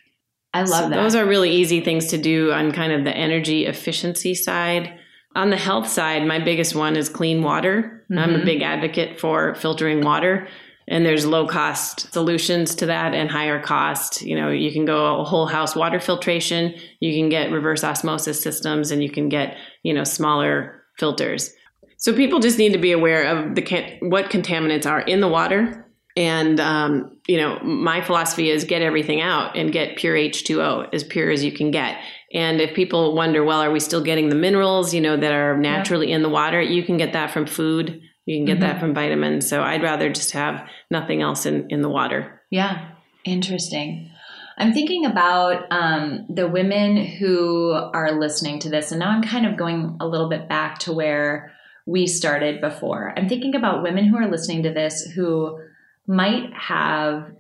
[0.52, 1.02] I love So that.
[1.02, 4.96] Those are really easy things to do on kind of the energy efficiency side.
[5.35, 8.07] On the health side, my biggest one is clean water.
[8.16, 10.46] I'm a big advocate for filtering water.
[10.87, 14.23] And there's low cost solutions to that and higher cost.
[14.23, 18.40] You know, you can go a whole house water filtration, you can get reverse osmosis
[18.40, 21.55] systems, and you can get, you know, smaller filters.
[21.97, 25.87] So people just need to be aware of the what contaminants are in the water.
[26.16, 31.03] And um, you know, my philosophy is get everything out and get pure H2O as
[31.03, 31.99] pure as you can get.
[32.33, 35.57] And if people wonder, well, are we still getting the minerals, you know, that are
[35.57, 36.61] naturally in the water?
[36.61, 38.03] You can get that from food.
[38.27, 39.49] You can get that from vitamins.
[39.49, 42.41] So I'd rather just have nothing else in, in the water.
[42.51, 42.93] Yeah,
[43.25, 44.11] interesting.
[44.57, 49.47] I'm thinking about um, the women who are listening to this, and now I'm kind
[49.47, 51.53] of going a little bit back to where
[51.87, 53.13] we started before.
[53.17, 55.59] I'm thinking about women who are listening to this who
[56.07, 57.33] might have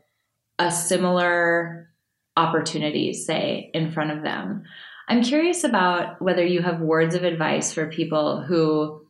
[0.58, 1.88] a similar
[2.36, 4.64] opportunity, say, in front of them.
[5.08, 9.03] I'm curious about whether you have words of advice for people who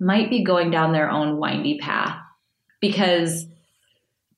[0.00, 2.18] might be going down their own windy path
[2.80, 3.46] because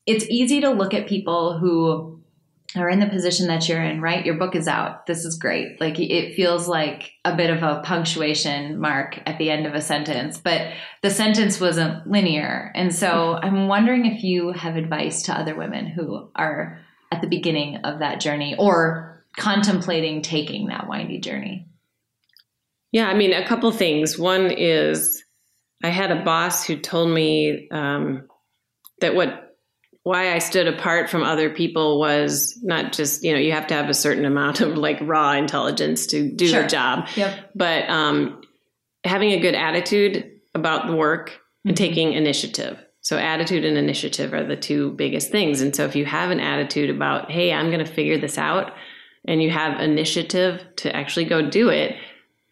[0.06, 2.20] it's easy to look at people who
[2.76, 4.24] are in the position that you're in, right?
[4.24, 5.06] Your book is out.
[5.06, 5.80] This is great.
[5.80, 9.80] Like it feels like a bit of a punctuation mark at the end of a
[9.80, 12.70] sentence, but the sentence wasn't linear.
[12.76, 16.78] And so I'm wondering if you have advice to other women who are
[17.10, 21.66] at the beginning of that journey or contemplating taking that windy journey.
[22.92, 24.18] Yeah, I mean, a couple things.
[24.18, 25.24] One is
[25.82, 28.28] I had a boss who told me um,
[29.00, 29.46] that what
[30.02, 33.74] why I stood apart from other people was not just, you know, you have to
[33.74, 36.62] have a certain amount of like raw intelligence to do sure.
[36.62, 37.08] the job.
[37.16, 37.50] Yep.
[37.54, 38.40] But um,
[39.04, 41.84] having a good attitude about the work and mm-hmm.
[41.84, 42.78] taking initiative.
[43.02, 45.60] So attitude and initiative are the two biggest things.
[45.60, 48.72] And so if you have an attitude about, hey, I'm going to figure this out,
[49.26, 51.94] and you have initiative to actually go do it,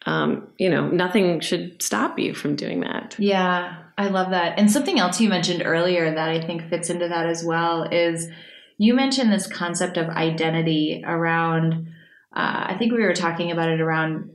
[0.08, 3.14] um, you know, nothing should stop you from doing that.
[3.18, 4.58] Yeah, I love that.
[4.58, 8.26] And something else you mentioned earlier that I think fits into that as well is
[8.78, 11.88] you mentioned this concept of identity around,
[12.34, 14.30] uh, I think we were talking about it around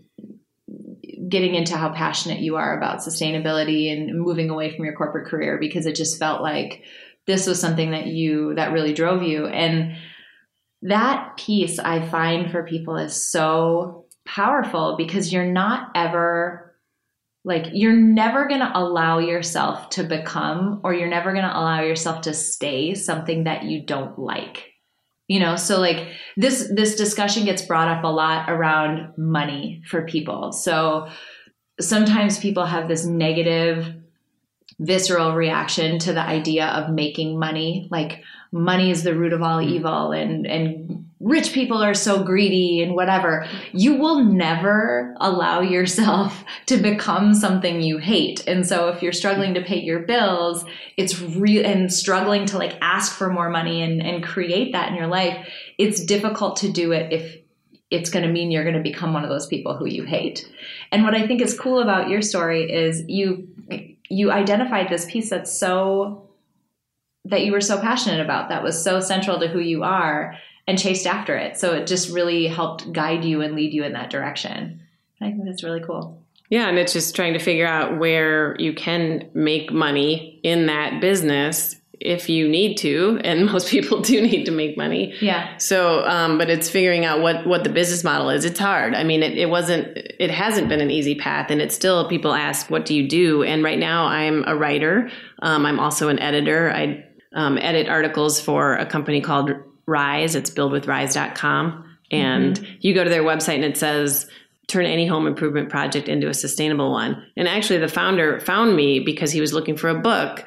[1.28, 5.58] getting into how passionate you are about sustainability and moving away from your corporate career
[5.60, 6.84] because it just felt like
[7.26, 9.48] this was something that you, that really drove you.
[9.48, 9.96] And
[10.84, 16.76] that piece I find for people is so powerful because you're not ever
[17.46, 21.82] like you're never going to allow yourself to become or you're never going to allow
[21.82, 24.70] yourself to stay something that you don't like.
[25.28, 26.08] You know so like
[26.38, 30.52] this this discussion gets brought up a lot around money for people.
[30.52, 31.10] So
[31.80, 33.94] sometimes people have this negative
[34.86, 39.60] visceral reaction to the idea of making money like money is the root of all
[39.60, 39.76] mm-hmm.
[39.76, 46.44] evil and and rich people are so greedy and whatever, you will never allow yourself
[46.66, 48.46] to become something you hate.
[48.46, 50.66] And so if you're struggling to pay your bills,
[50.98, 54.96] it's real and struggling to like ask for more money and, and create that in
[54.96, 57.38] your life, it's difficult to do it if
[57.90, 60.52] it's going to mean you're going to become one of those people who you hate.
[60.92, 63.48] And what I think is cool about your story is you
[64.14, 66.30] you identified this piece that's so
[67.26, 70.36] that you were so passionate about that was so central to who you are
[70.68, 71.58] and chased after it.
[71.58, 74.82] So it just really helped guide you and lead you in that direction.
[75.22, 76.22] I think that's really cool.
[76.50, 81.02] Yeah, and it's just trying to figure out where you can make money in that
[81.02, 85.14] business if you need to, and most people do need to make money.
[85.22, 85.58] Yeah.
[85.58, 88.46] So, um, but it's figuring out what what the business model is.
[88.46, 88.94] It's hard.
[88.94, 92.34] I mean, it, it wasn't, it hasn't been an easy path, and it's still people
[92.34, 95.10] ask, "What do you do?" And right now, I'm a writer.
[95.42, 96.72] Um, I'm also an editor.
[96.72, 99.52] I um, edit articles for a company called
[99.86, 100.36] Rise.
[100.36, 101.90] It's buildwithrise.com.
[102.12, 102.74] And mm-hmm.
[102.82, 104.30] you go to their website and it says,
[104.68, 107.26] turn any home improvement project into a sustainable one.
[107.36, 110.46] And actually, the founder found me because he was looking for a book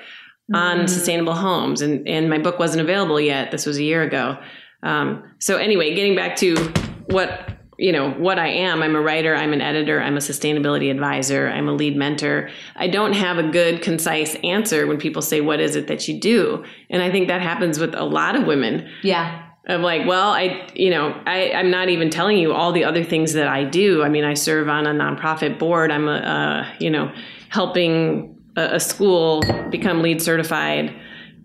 [0.53, 0.81] mm-hmm.
[0.81, 1.81] on sustainable homes.
[1.81, 3.51] And, and my book wasn't available yet.
[3.51, 4.39] This was a year ago.
[4.83, 6.55] Um, so, anyway, getting back to
[7.07, 8.83] what you know what I am.
[8.83, 12.49] I'm a writer, I'm an editor, I'm a sustainability advisor, I'm a LEED mentor.
[12.75, 16.19] I don't have a good concise answer when people say what is it that you
[16.19, 16.65] do?
[16.91, 18.89] And I think that happens with a lot of women.
[19.03, 19.43] Yeah.
[19.69, 23.03] Of like, well, I, you know, I, I'm not even telling you all the other
[23.03, 24.05] things that I do.
[24.05, 25.91] I mean, I serve on a nonprofit board.
[25.91, 27.13] I'm a, uh, you know,
[27.49, 30.95] helping a, a school become LEED certified,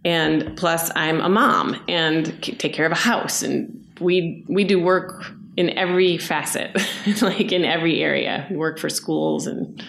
[0.04, 4.82] and plus I'm a mom and take care of a house, and we we do
[4.82, 5.24] work
[5.58, 6.76] in every facet,
[7.22, 8.48] like in every area.
[8.50, 9.84] We work for schools, and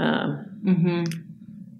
[0.00, 1.04] um, mm-hmm.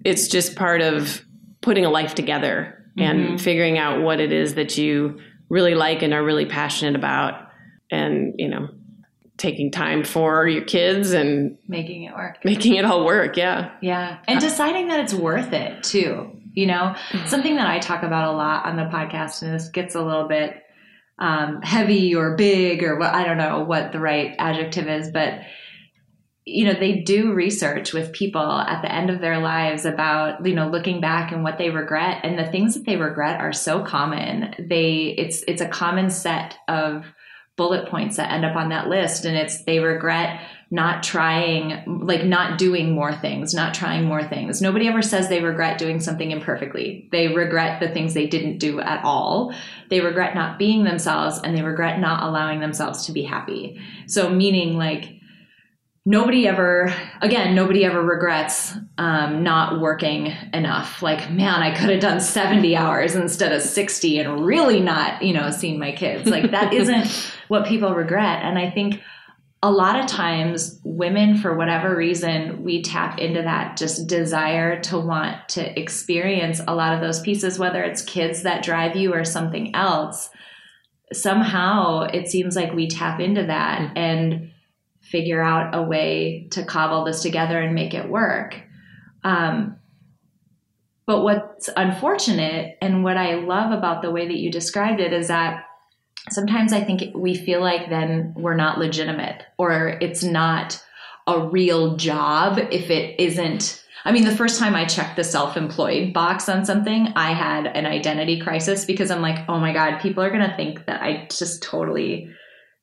[0.05, 1.25] it's just part of
[1.61, 3.37] putting a life together and mm-hmm.
[3.37, 7.49] figuring out what it is that you really like and are really passionate about,
[7.91, 8.69] and you know,
[9.37, 13.37] taking time for your kids and making it work, making it all work.
[13.37, 16.31] Yeah, yeah, and deciding that it's worth it too.
[16.55, 17.27] You know, mm-hmm.
[17.27, 20.29] something that I talk about a lot on the podcast, and this gets a little
[20.29, 20.63] bit
[21.19, 25.41] um, heavy or big or what I don't know what the right adjective is, but
[26.45, 30.55] you know they do research with people at the end of their lives about you
[30.55, 33.85] know looking back and what they regret and the things that they regret are so
[33.85, 37.05] common they it's it's a common set of
[37.57, 42.25] bullet points that end up on that list and it's they regret not trying like
[42.25, 44.63] not doing more things not trying more things.
[44.63, 47.09] Nobody ever says they regret doing something imperfectly.
[47.13, 49.55] They regret the things they didn't do at all.
[49.91, 53.79] They regret not being themselves and they regret not allowing themselves to be happy.
[54.07, 55.19] So meaning like
[56.05, 61.03] nobody ever again nobody ever regrets um, not working enough.
[61.03, 65.35] Like man i could have done 70 hours instead of 60 and really not you
[65.35, 66.29] know seen my kids.
[66.29, 69.01] Like that isn't what people regret and i think
[69.65, 74.99] a lot of times women for whatever reason we tap into that just desire to
[74.99, 79.25] want to experience a lot of those pieces whether it's kids that drive you or
[79.25, 80.31] something else
[81.13, 83.99] somehow it seems like we tap into that mm-hmm.
[83.99, 84.53] and
[85.03, 88.61] figure out a way to cobble this together and make it work.
[89.25, 89.77] Um,
[91.07, 95.29] but what's unfortunate and what I love about the way that you described it is
[95.29, 95.65] that
[96.31, 100.83] sometimes I think we feel like then we're not legitimate or it's not
[101.27, 103.85] a real job if it isn't.
[104.05, 107.67] I mean, the first time I checked the self employed box on something, I had
[107.67, 111.03] an identity crisis because I'm like, oh my God, people are going to think that
[111.03, 112.29] I just totally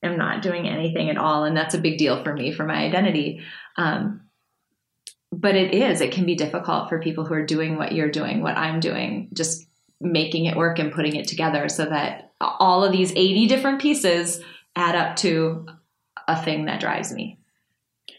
[0.02, 1.44] am not doing anything at all.
[1.44, 3.42] And that's a big deal for me for my identity.
[3.76, 4.22] Um,
[5.32, 8.42] but it is, it can be difficult for people who are doing what you're doing,
[8.42, 9.68] what I'm doing, just
[10.02, 14.42] making it work and putting it together so that all of these 80 different pieces
[14.76, 15.66] add up to
[16.28, 17.40] a thing that drives me.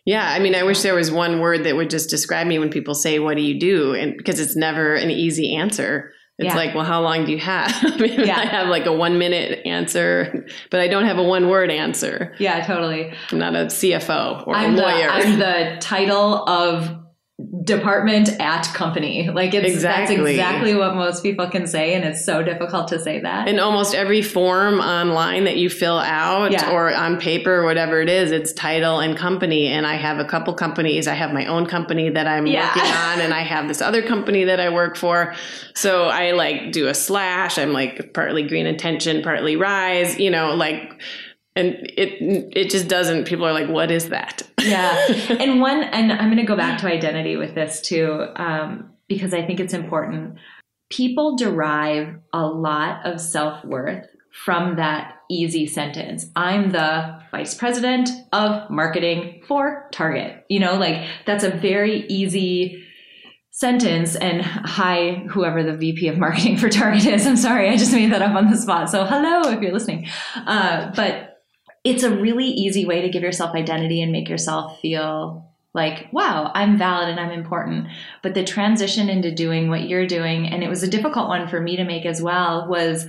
[0.04, 2.70] Yeah, I mean, I wish there was one word that would just describe me when
[2.70, 6.12] people say, "What do you do?" and because it's never an easy answer.
[6.38, 6.56] It's yeah.
[6.56, 7.70] like, well, how long do you have?
[7.82, 8.38] I, mean, yeah.
[8.38, 12.34] I have like a one minute answer, but I don't have a one word answer.
[12.38, 13.12] Yeah, totally.
[13.30, 15.06] I'm not a CFO or I'm a lawyer.
[15.06, 16.96] The, I'm the title of
[17.64, 19.30] department at company.
[19.30, 20.16] Like it's exactly.
[20.16, 23.48] that's exactly what most people can say and it's so difficult to say that.
[23.48, 26.70] In almost every form online that you fill out yeah.
[26.70, 30.24] or on paper or whatever it is, it's title and company and I have a
[30.24, 31.06] couple companies.
[31.06, 32.68] I have my own company that I'm yeah.
[32.68, 35.34] working on and I have this other company that I work for.
[35.74, 37.58] So I like do a slash.
[37.58, 41.00] I'm like partly green intention, partly rise, you know, like
[41.56, 42.18] and it
[42.56, 44.42] it just doesn't people are like what is that?
[44.60, 44.94] Yeah.
[45.40, 49.32] And one and i'm going to go back to identity with this too um, because
[49.32, 50.36] i think it's important.
[50.90, 56.26] People derive a lot of self-worth from that easy sentence.
[56.36, 60.44] I'm the vice president of marketing for target.
[60.48, 62.84] You know like that's a very easy
[63.52, 67.26] sentence and hi whoever the vp of marketing for target is.
[67.26, 68.90] I'm sorry i just made that up on the spot.
[68.90, 70.06] So hello if you're listening.
[70.34, 71.29] Uh, but
[71.84, 76.50] it's a really easy way to give yourself identity and make yourself feel like, wow,
[76.54, 77.86] I'm valid and I'm important.
[78.22, 81.60] But the transition into doing what you're doing, and it was a difficult one for
[81.60, 83.06] me to make as well, was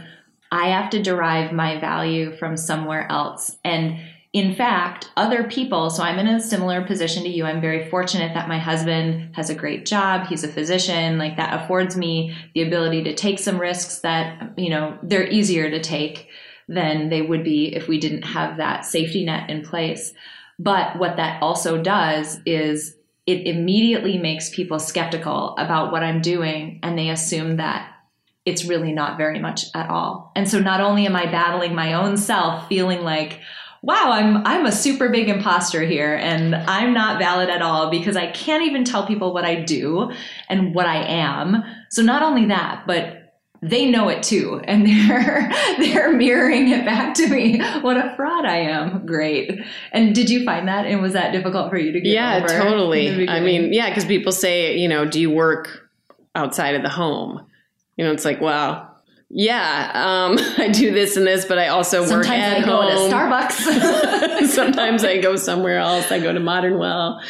[0.51, 3.57] I have to derive my value from somewhere else.
[3.65, 3.99] And
[4.33, 7.43] in fact, other people, so I'm in a similar position to you.
[7.45, 10.27] I'm very fortunate that my husband has a great job.
[10.27, 11.17] He's a physician.
[11.17, 15.69] Like that affords me the ability to take some risks that, you know, they're easier
[15.69, 16.29] to take
[16.67, 20.13] than they would be if we didn't have that safety net in place.
[20.59, 22.95] But what that also does is
[23.25, 27.87] it immediately makes people skeptical about what I'm doing and they assume that
[28.45, 30.31] it's really not very much at all.
[30.35, 33.39] And so not only am I battling my own self feeling like
[33.83, 38.15] wow, I'm I'm a super big imposter here and I'm not valid at all because
[38.15, 40.11] I can't even tell people what I do
[40.49, 41.63] and what I am.
[41.89, 43.20] So not only that, but
[43.61, 48.45] they know it too and they're they're mirroring it back to me what a fraud
[48.45, 49.59] i am great
[49.91, 53.27] and did you find that and was that difficult for you to get yeah totally
[53.29, 55.89] i mean yeah because people say you know do you work
[56.33, 57.45] outside of the home
[57.97, 58.87] you know it's like well
[59.33, 63.09] yeah, um, I do this and this, but I also Sometimes work at I home.
[63.09, 64.47] go to Starbucks.
[64.47, 66.11] Sometimes I go somewhere else.
[66.11, 67.21] I go to Modern Well.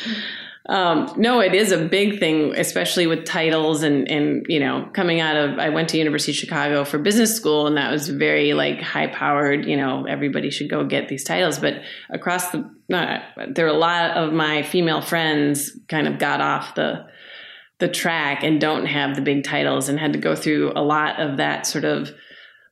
[0.70, 5.20] Um, no, it is a big thing, especially with titles and, and, you know, coming
[5.20, 8.54] out of, I went to University of Chicago for business school and that was very
[8.54, 11.58] like high powered, you know, everybody should go get these titles.
[11.58, 11.82] But
[12.12, 16.76] across the, uh, there are a lot of my female friends kind of got off
[16.76, 17.08] the,
[17.80, 21.20] the track and don't have the big titles and had to go through a lot
[21.20, 22.12] of that sort of,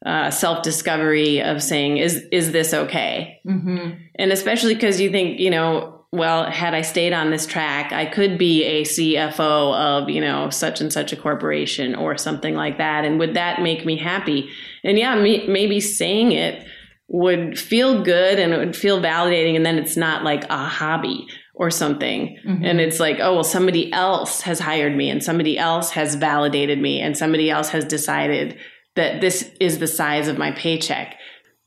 [0.06, 3.42] uh, self discovery of saying, is, is this okay?
[3.46, 4.02] Mm-hmm.
[4.16, 8.06] And especially because you think, you know, well, had I stayed on this track, I
[8.06, 12.80] could be a CFO of, you know, such and such a corporation or something like
[12.80, 13.06] that.
[13.06, 14.50] And would that make me happy?
[14.84, 16.66] And yeah, me, maybe saying it
[17.10, 19.56] would feel good and it would feel validating.
[19.56, 22.38] And then it's not like a hobby or something.
[22.44, 22.66] Mm-hmm.
[22.66, 26.82] And it's like, oh, well, somebody else has hired me and somebody else has validated
[26.82, 28.58] me and somebody else has decided
[28.96, 31.18] that this is the size of my paycheck.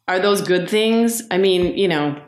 [0.08, 1.22] Are those good things?
[1.30, 2.20] I mean, you know,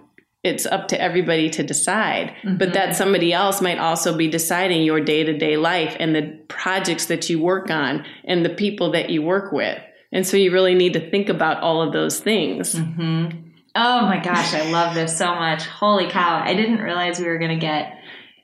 [0.45, 2.28] it's up to everybody to decide.
[2.42, 2.59] Mm-hmm.
[2.59, 6.38] But that somebody else might also be deciding your day to day life and the
[6.49, 9.78] projects that you work on and the people that you work with.
[10.12, 12.74] And so you really need to think about all of those things.
[12.74, 13.40] Mm-hmm.
[13.74, 15.66] Oh my gosh, I love this so much.
[15.66, 16.40] Holy cow.
[16.45, 17.99] I didn't realize we were going to get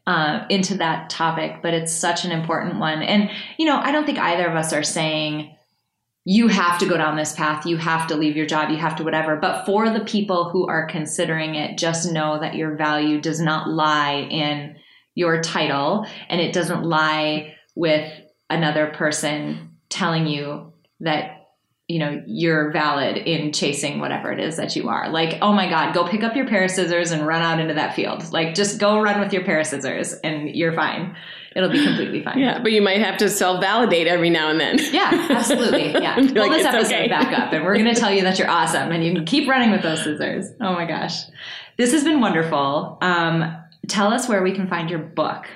[0.07, 3.03] uh, into that topic, but it's such an important one.
[3.03, 5.55] And, you know, I don't think either of us are saying,
[6.25, 8.97] you have to go down this path, you have to leave your job, you have
[8.97, 9.37] to whatever.
[9.37, 13.69] But for the people who are considering it, just know that your value does not
[13.69, 14.77] lie in
[15.15, 18.13] your title and it doesn't lie with
[18.49, 21.37] another person telling you that
[21.89, 25.09] you know you're valid in chasing whatever it is that you are.
[25.11, 27.75] Like oh my god go pick up your pair of scissors and run out into
[27.75, 28.33] that field.
[28.33, 31.17] Like just go run with your pair of scissors and you're fine
[31.57, 32.39] it'll be completely fine.
[32.39, 34.79] Yeah but you might have to self-validate every now and then.
[34.93, 35.91] Yeah absolutely.
[36.01, 36.15] Yeah.
[36.15, 37.09] Pull like, this episode okay.
[37.09, 39.49] back up and we're going to tell you that you're awesome and you can keep
[39.49, 40.47] running with those scissors.
[40.61, 41.25] Oh my gosh.
[41.77, 42.99] This has been wonderful.
[43.01, 43.57] Um,
[43.89, 45.47] tell us where we can find your book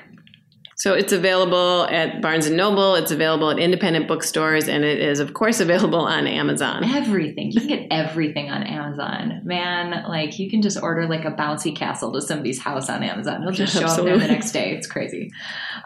[0.76, 2.94] so it's available at Barnes and Noble.
[2.94, 6.84] It's available at independent bookstores, and it is, of course, available on Amazon.
[6.84, 10.04] Everything you can get everything on Amazon, man.
[10.08, 13.42] Like you can just order like a bouncy castle to somebody's house on Amazon.
[13.42, 14.12] It'll just show Absolutely.
[14.12, 14.72] up there the next day.
[14.72, 15.30] It's crazy.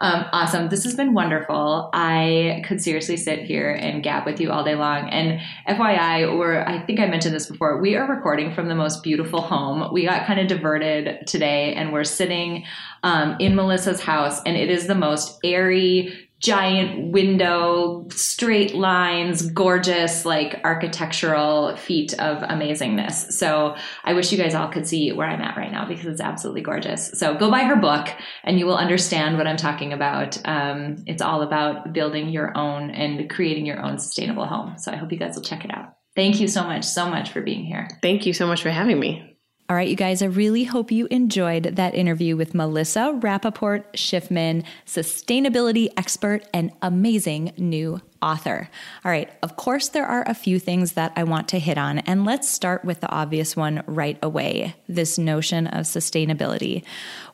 [0.01, 0.69] Um, awesome.
[0.69, 1.91] This has been wonderful.
[1.93, 5.09] I could seriously sit here and gab with you all day long.
[5.11, 9.03] And FYI, or I think I mentioned this before, we are recording from the most
[9.03, 9.93] beautiful home.
[9.93, 12.65] We got kind of diverted today, and we're sitting
[13.03, 20.25] um, in Melissa's house, and it is the most airy, giant window, straight lines, gorgeous,
[20.25, 23.33] like architectural feat of amazingness.
[23.33, 23.75] So
[24.05, 26.63] I wish you guys all could see where I'm at right now because it's absolutely
[26.63, 27.11] gorgeous.
[27.19, 28.09] So go buy her book
[28.45, 30.39] and you will understand what I'm talking about.
[30.45, 34.79] Um, it's all about building your own and creating your own sustainable home.
[34.79, 35.95] So I hope you guys will check it out.
[36.15, 37.89] Thank you so much, so much for being here.
[38.01, 39.38] Thank you so much for having me.
[39.71, 44.65] All right, you guys, I really hope you enjoyed that interview with Melissa Rappaport Schifman,
[44.87, 48.69] sustainability expert and amazing new author.
[49.05, 51.99] All right, of course, there are a few things that I want to hit on,
[52.01, 56.85] and let's start with the obvious one right away this notion of sustainability.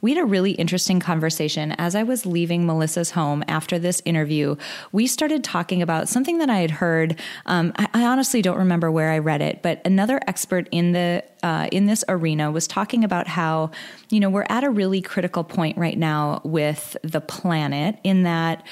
[0.01, 4.57] We had a really interesting conversation as I was leaving Melissa's home after this interview.
[4.93, 7.19] We started talking about something that I had heard.
[7.47, 11.25] Um, I, I, honestly don't remember where I read it, but another expert in the
[11.43, 13.71] uh, in this arena was talking about how
[14.11, 18.65] you know we're at a really critical point right now with the planet in that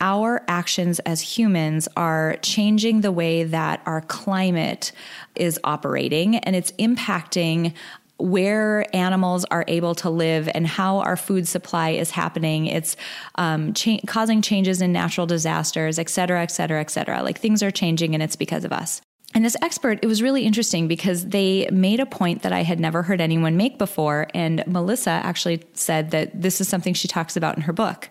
[0.00, 4.92] our actions as humans are changing the way that our climate
[5.34, 7.72] is operating and it's impacting
[8.18, 12.66] where animals are able to live and how our food supply is happening.
[12.66, 12.96] It's
[13.34, 17.22] um, cha- causing changes in natural disasters, et cetera, et cetera, et cetera.
[17.22, 19.02] Like things are changing and it's because of us.
[19.34, 22.80] And this expert, it was really interesting because they made a point that I had
[22.80, 24.28] never heard anyone make before.
[24.32, 28.08] And Melissa actually said that this is something she talks about in her book.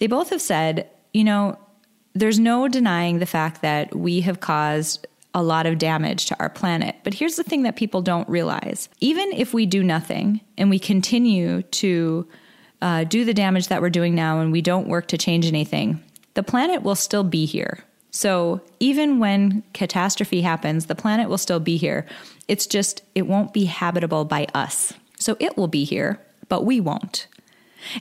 [0.00, 1.58] They both have said you know,
[2.12, 6.48] there's no denying the fact that we have caused a lot of damage to our
[6.48, 6.96] planet.
[7.02, 10.78] But here's the thing that people don't realize even if we do nothing and we
[10.78, 12.28] continue to
[12.82, 16.02] uh, do the damage that we're doing now and we don't work to change anything,
[16.34, 17.82] the planet will still be here.
[18.10, 22.06] So even when catastrophe happens, the planet will still be here.
[22.46, 24.92] It's just, it won't be habitable by us.
[25.18, 27.26] So it will be here, but we won't.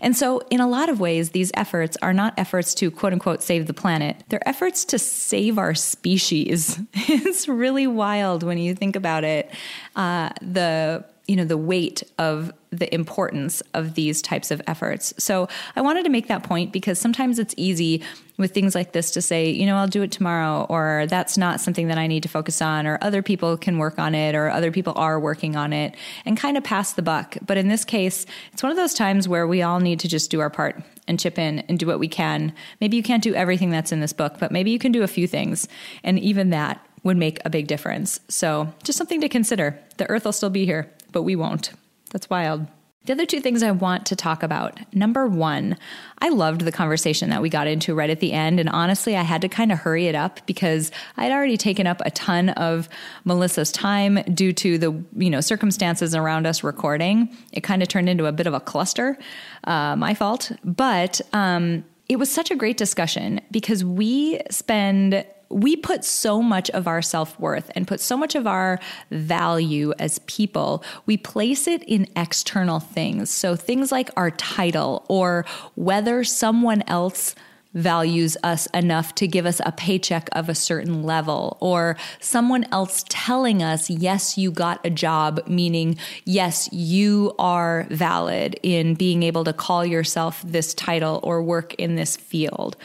[0.02, 3.42] And so, in a lot of ways, these efforts are not efforts to quote unquote
[3.42, 6.80] save the planet, they're efforts to save our species.
[6.94, 9.50] it's really wild when you think about it.
[9.96, 15.14] Uh, the you know the weight of the importance of these types of efforts.
[15.18, 18.04] So I wanted to make that point because sometimes it's easy
[18.38, 21.62] with things like this to say, you know, I'll do it tomorrow, or that's not
[21.62, 24.50] something that I need to focus on, or other people can work on it, or
[24.50, 25.96] other people are working on it,
[26.26, 27.38] and kind of pass the buck.
[27.46, 30.32] But in this case, it's one of those times where we all need to just
[30.32, 32.54] do our part and chip in and do what we can.
[32.82, 35.08] Maybe you can't do everything that's in this book, but maybe you can do a
[35.08, 35.68] few things.
[36.04, 38.20] And even that would make a big difference.
[38.30, 39.78] So just something to consider.
[39.98, 41.72] The earth will still be here but we won't.
[42.12, 42.68] That's wild.
[43.06, 44.80] The other two things I want to talk about.
[44.96, 45.78] Number one,
[46.20, 48.62] I loved the conversation that we got into right at the end.
[48.62, 52.02] And honestly, I had to kind of hurry it up because I'd already taken up
[52.06, 52.88] a ton of
[53.26, 57.36] Melissa's time due to the, you know, circumstances around us recording.
[57.52, 59.18] It kind of turned into a bit of a cluster.
[59.66, 60.54] Uh, my fault.
[60.64, 66.70] But, um, it was such a great discussion because we spend we put so much
[66.72, 68.80] of our self worth and put so much of our
[69.12, 73.30] value as people, we place it in external things.
[73.30, 75.46] So things like our title or
[75.76, 77.36] whether someone else
[77.74, 83.04] values us enough to give us a paycheck of a certain level, or someone else
[83.10, 89.44] telling us, yes, you got a job, meaning, yes, you are valid in being able
[89.44, 92.78] to call yourself this title or work in this field.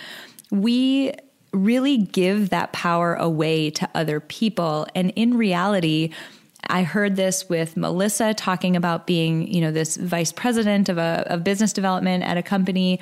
[0.51, 1.13] We
[1.53, 4.87] really give that power away to other people.
[4.95, 6.11] And in reality,
[6.67, 11.25] I heard this with Melissa talking about being, you know, this vice president of a
[11.29, 13.01] of business development at a company.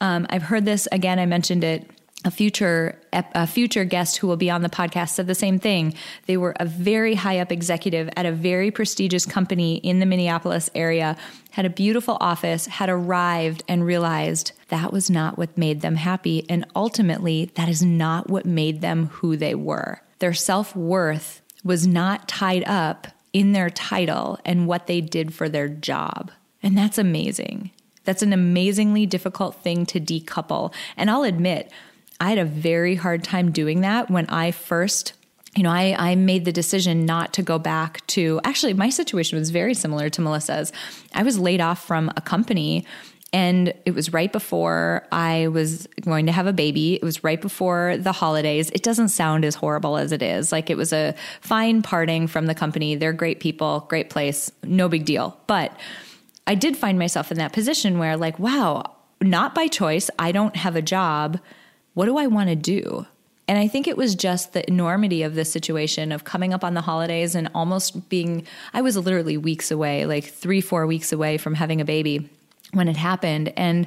[0.00, 1.18] Um, I've heard this again.
[1.18, 1.88] I mentioned it
[2.24, 5.94] a future a future guest who will be on the podcast said the same thing.
[6.26, 10.70] They were a very high up executive at a very prestigious company in the Minneapolis
[10.74, 11.16] area,
[11.50, 16.44] had a beautiful office, had arrived and realized that was not what made them happy
[16.48, 20.00] and ultimately that is not what made them who they were.
[20.18, 25.48] Their self worth was not tied up in their title and what they did for
[25.48, 26.30] their job.
[26.62, 27.70] And that's amazing.
[28.04, 30.72] That's an amazingly difficult thing to decouple.
[30.96, 31.70] And I'll admit,
[32.24, 35.12] I had a very hard time doing that when I first
[35.56, 39.38] you know, I, I made the decision not to go back to actually, my situation
[39.38, 40.72] was very similar to Melissa's.
[41.12, 42.84] I was laid off from a company
[43.32, 46.94] and it was right before I was going to have a baby.
[46.94, 48.70] It was right before the holidays.
[48.70, 50.50] It doesn't sound as horrible as it is.
[50.50, 52.96] Like it was a fine parting from the company.
[52.96, 55.38] They're great people, great place, no big deal.
[55.46, 55.78] But
[56.48, 60.56] I did find myself in that position where, like, wow, not by choice, I don't
[60.56, 61.38] have a job.
[61.94, 63.06] What do I want to do?
[63.46, 66.74] And I think it was just the enormity of the situation of coming up on
[66.74, 71.36] the holidays and almost being, I was literally weeks away, like three, four weeks away
[71.36, 72.28] from having a baby
[72.72, 73.52] when it happened.
[73.56, 73.86] And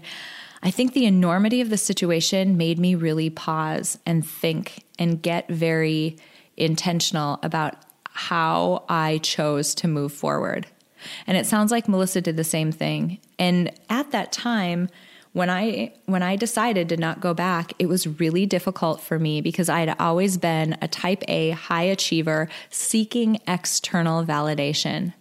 [0.61, 5.47] I think the enormity of the situation made me really pause and think and get
[5.49, 6.17] very
[6.55, 10.67] intentional about how I chose to move forward.
[11.25, 13.19] And it sounds like Melissa did the same thing.
[13.37, 14.89] And at that time,
[15.37, 19.39] when I when I decided to not go back, it was really difficult for me
[19.39, 25.13] because I had always been a type A high achiever seeking external validation.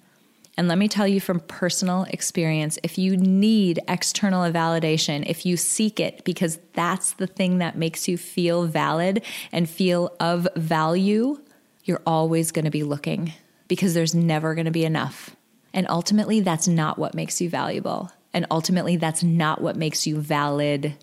[0.57, 5.59] And let me tell you from personal experience if you need external validation, if you
[5.59, 11.39] seek it because that's the thing that makes you feel valid and feel of value,
[11.85, 13.35] you're always going to be looking
[13.69, 15.37] because there's never going to be enough.
[15.75, 18.11] And ultimately, that's not what makes you valuable.
[18.37, 20.95] And ultimately, that's not what makes you valid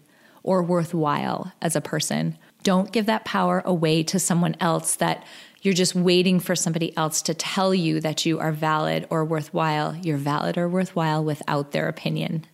[0.43, 2.38] or worthwhile as a person.
[2.61, 5.25] Don't give that power away to someone else that
[5.63, 9.95] you're just waiting for somebody else to tell you that you are valid or worthwhile.
[9.95, 12.45] You're valid or worthwhile without their opinion.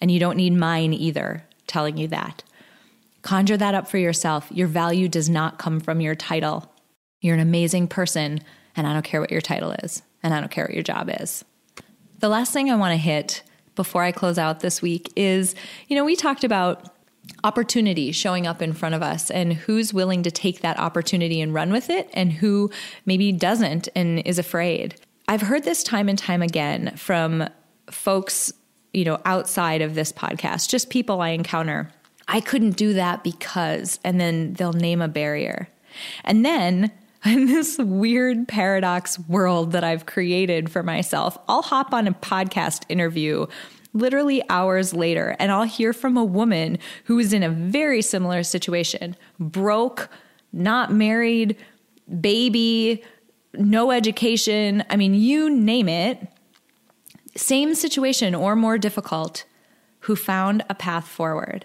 [0.00, 2.44] And you don't need mine either telling you that.
[3.22, 4.46] Conjure that up for yourself.
[4.52, 6.72] Your value does not come from your title.
[7.20, 8.38] You're an amazing person,
[8.76, 11.10] and I don't care what your title is, and I don't care what your job
[11.20, 11.44] is.
[12.20, 13.42] The last thing I want to hit
[13.74, 15.54] before I close out this week is
[15.88, 16.94] you know, we talked about
[17.44, 21.54] opportunity showing up in front of us and who's willing to take that opportunity and
[21.54, 22.70] run with it and who
[23.06, 24.96] maybe doesn't and is afraid.
[25.28, 27.48] I've heard this time and time again from
[27.90, 28.52] folks,
[28.92, 31.90] you know, outside of this podcast, just people I encounter.
[32.26, 35.68] I couldn't do that because, and then they'll name a barrier.
[36.24, 36.92] And then
[37.24, 42.84] in this weird paradox world that I've created for myself, I'll hop on a podcast
[42.88, 43.46] interview
[43.92, 48.42] literally hours later and I'll hear from a woman who is in a very similar
[48.42, 50.08] situation broke,
[50.52, 51.56] not married,
[52.20, 53.02] baby,
[53.54, 54.84] no education.
[54.88, 56.26] I mean, you name it.
[57.36, 59.44] Same situation or more difficult,
[60.00, 61.64] who found a path forward.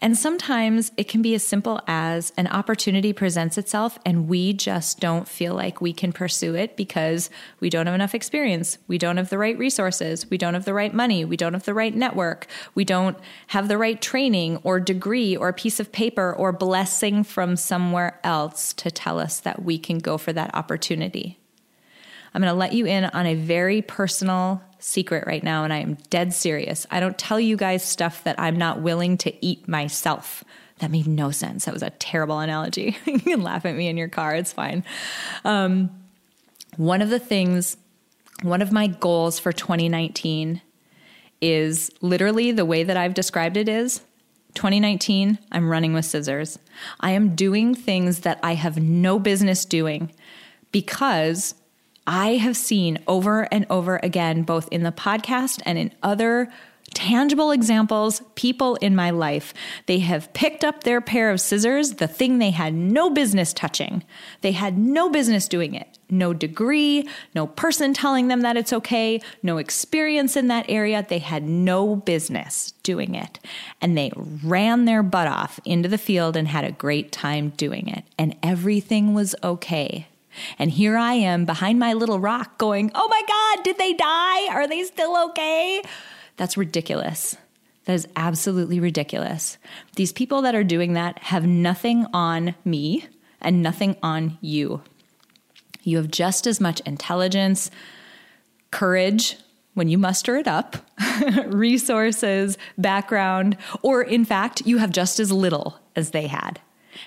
[0.00, 5.00] And sometimes it can be as simple as an opportunity presents itself and we just
[5.00, 8.78] don't feel like we can pursue it because we don't have enough experience.
[8.88, 10.28] We don't have the right resources.
[10.30, 11.24] We don't have the right money.
[11.24, 12.46] We don't have the right network.
[12.74, 13.18] We don't
[13.48, 18.20] have the right training or degree or a piece of paper or blessing from somewhere
[18.24, 21.38] else to tell us that we can go for that opportunity.
[22.32, 25.78] I'm going to let you in on a very personal secret right now, and I
[25.78, 26.86] am dead serious.
[26.90, 30.42] I don't tell you guys stuff that I'm not willing to eat myself.
[30.78, 31.66] That made no sense.
[31.66, 32.96] That was a terrible analogy.
[33.04, 34.84] you can laugh at me in your car, it's fine.
[35.44, 35.90] Um,
[36.76, 37.76] one of the things,
[38.42, 40.62] one of my goals for 2019
[41.40, 44.02] is literally the way that I've described it is
[44.54, 46.58] 2019, I'm running with scissors.
[47.00, 50.12] I am doing things that I have no business doing
[50.72, 51.54] because
[52.06, 56.52] I have seen over and over again, both in the podcast and in other
[56.94, 59.54] tangible examples, people in my life.
[59.86, 64.02] They have picked up their pair of scissors, the thing they had no business touching.
[64.40, 65.98] They had no business doing it.
[66.12, 71.06] No degree, no person telling them that it's okay, no experience in that area.
[71.08, 73.38] They had no business doing it.
[73.80, 77.88] And they ran their butt off into the field and had a great time doing
[77.88, 78.04] it.
[78.18, 80.08] And everything was okay.
[80.58, 84.48] And here I am behind my little rock going, oh my God, did they die?
[84.48, 85.82] Are they still okay?
[86.36, 87.36] That's ridiculous.
[87.84, 89.58] That is absolutely ridiculous.
[89.96, 93.06] These people that are doing that have nothing on me
[93.40, 94.82] and nothing on you.
[95.82, 97.70] You have just as much intelligence,
[98.70, 99.36] courage
[99.74, 100.76] when you muster it up,
[101.46, 106.60] resources, background, or in fact, you have just as little as they had.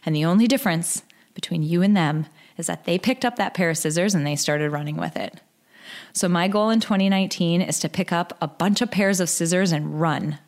[0.06, 1.04] And the only difference
[1.34, 2.26] between you and them
[2.58, 5.42] is that they picked up that pair of scissors and they started running with it.
[6.14, 9.72] So, my goal in 2019 is to pick up a bunch of pairs of scissors
[9.72, 10.40] and run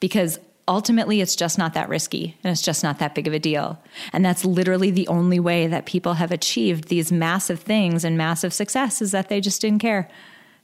[0.00, 3.38] because ultimately it's just not that risky and it's just not that big of a
[3.38, 3.82] deal.
[4.12, 8.52] And that's literally the only way that people have achieved these massive things and massive
[8.52, 10.08] success is that they just didn't care.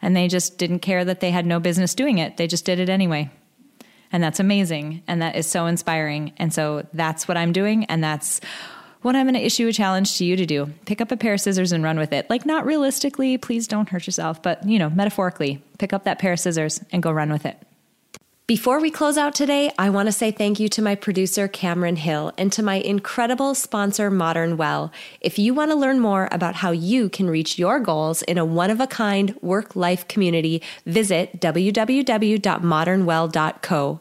[0.03, 2.39] And they just didn't care that they had no business doing it.
[2.39, 3.31] They just did it anyway.
[4.13, 5.03] And that's amazing.
[5.07, 6.33] And that is so inspiring.
[6.39, 7.85] And so that's what I'm doing.
[7.85, 8.41] And that's
[9.03, 10.73] what I'm going to issue a challenge to you to do.
[10.85, 12.29] Pick up a pair of scissors and run with it.
[12.29, 16.33] Like, not realistically, please don't hurt yourself, but, you know, metaphorically, pick up that pair
[16.33, 17.57] of scissors and go run with it.
[18.51, 21.95] Before we close out today, I want to say thank you to my producer, Cameron
[21.95, 24.91] Hill, and to my incredible sponsor, Modern Well.
[25.21, 28.45] If you want to learn more about how you can reach your goals in a
[28.45, 34.01] one of a kind work life community, visit www.modernwell.co.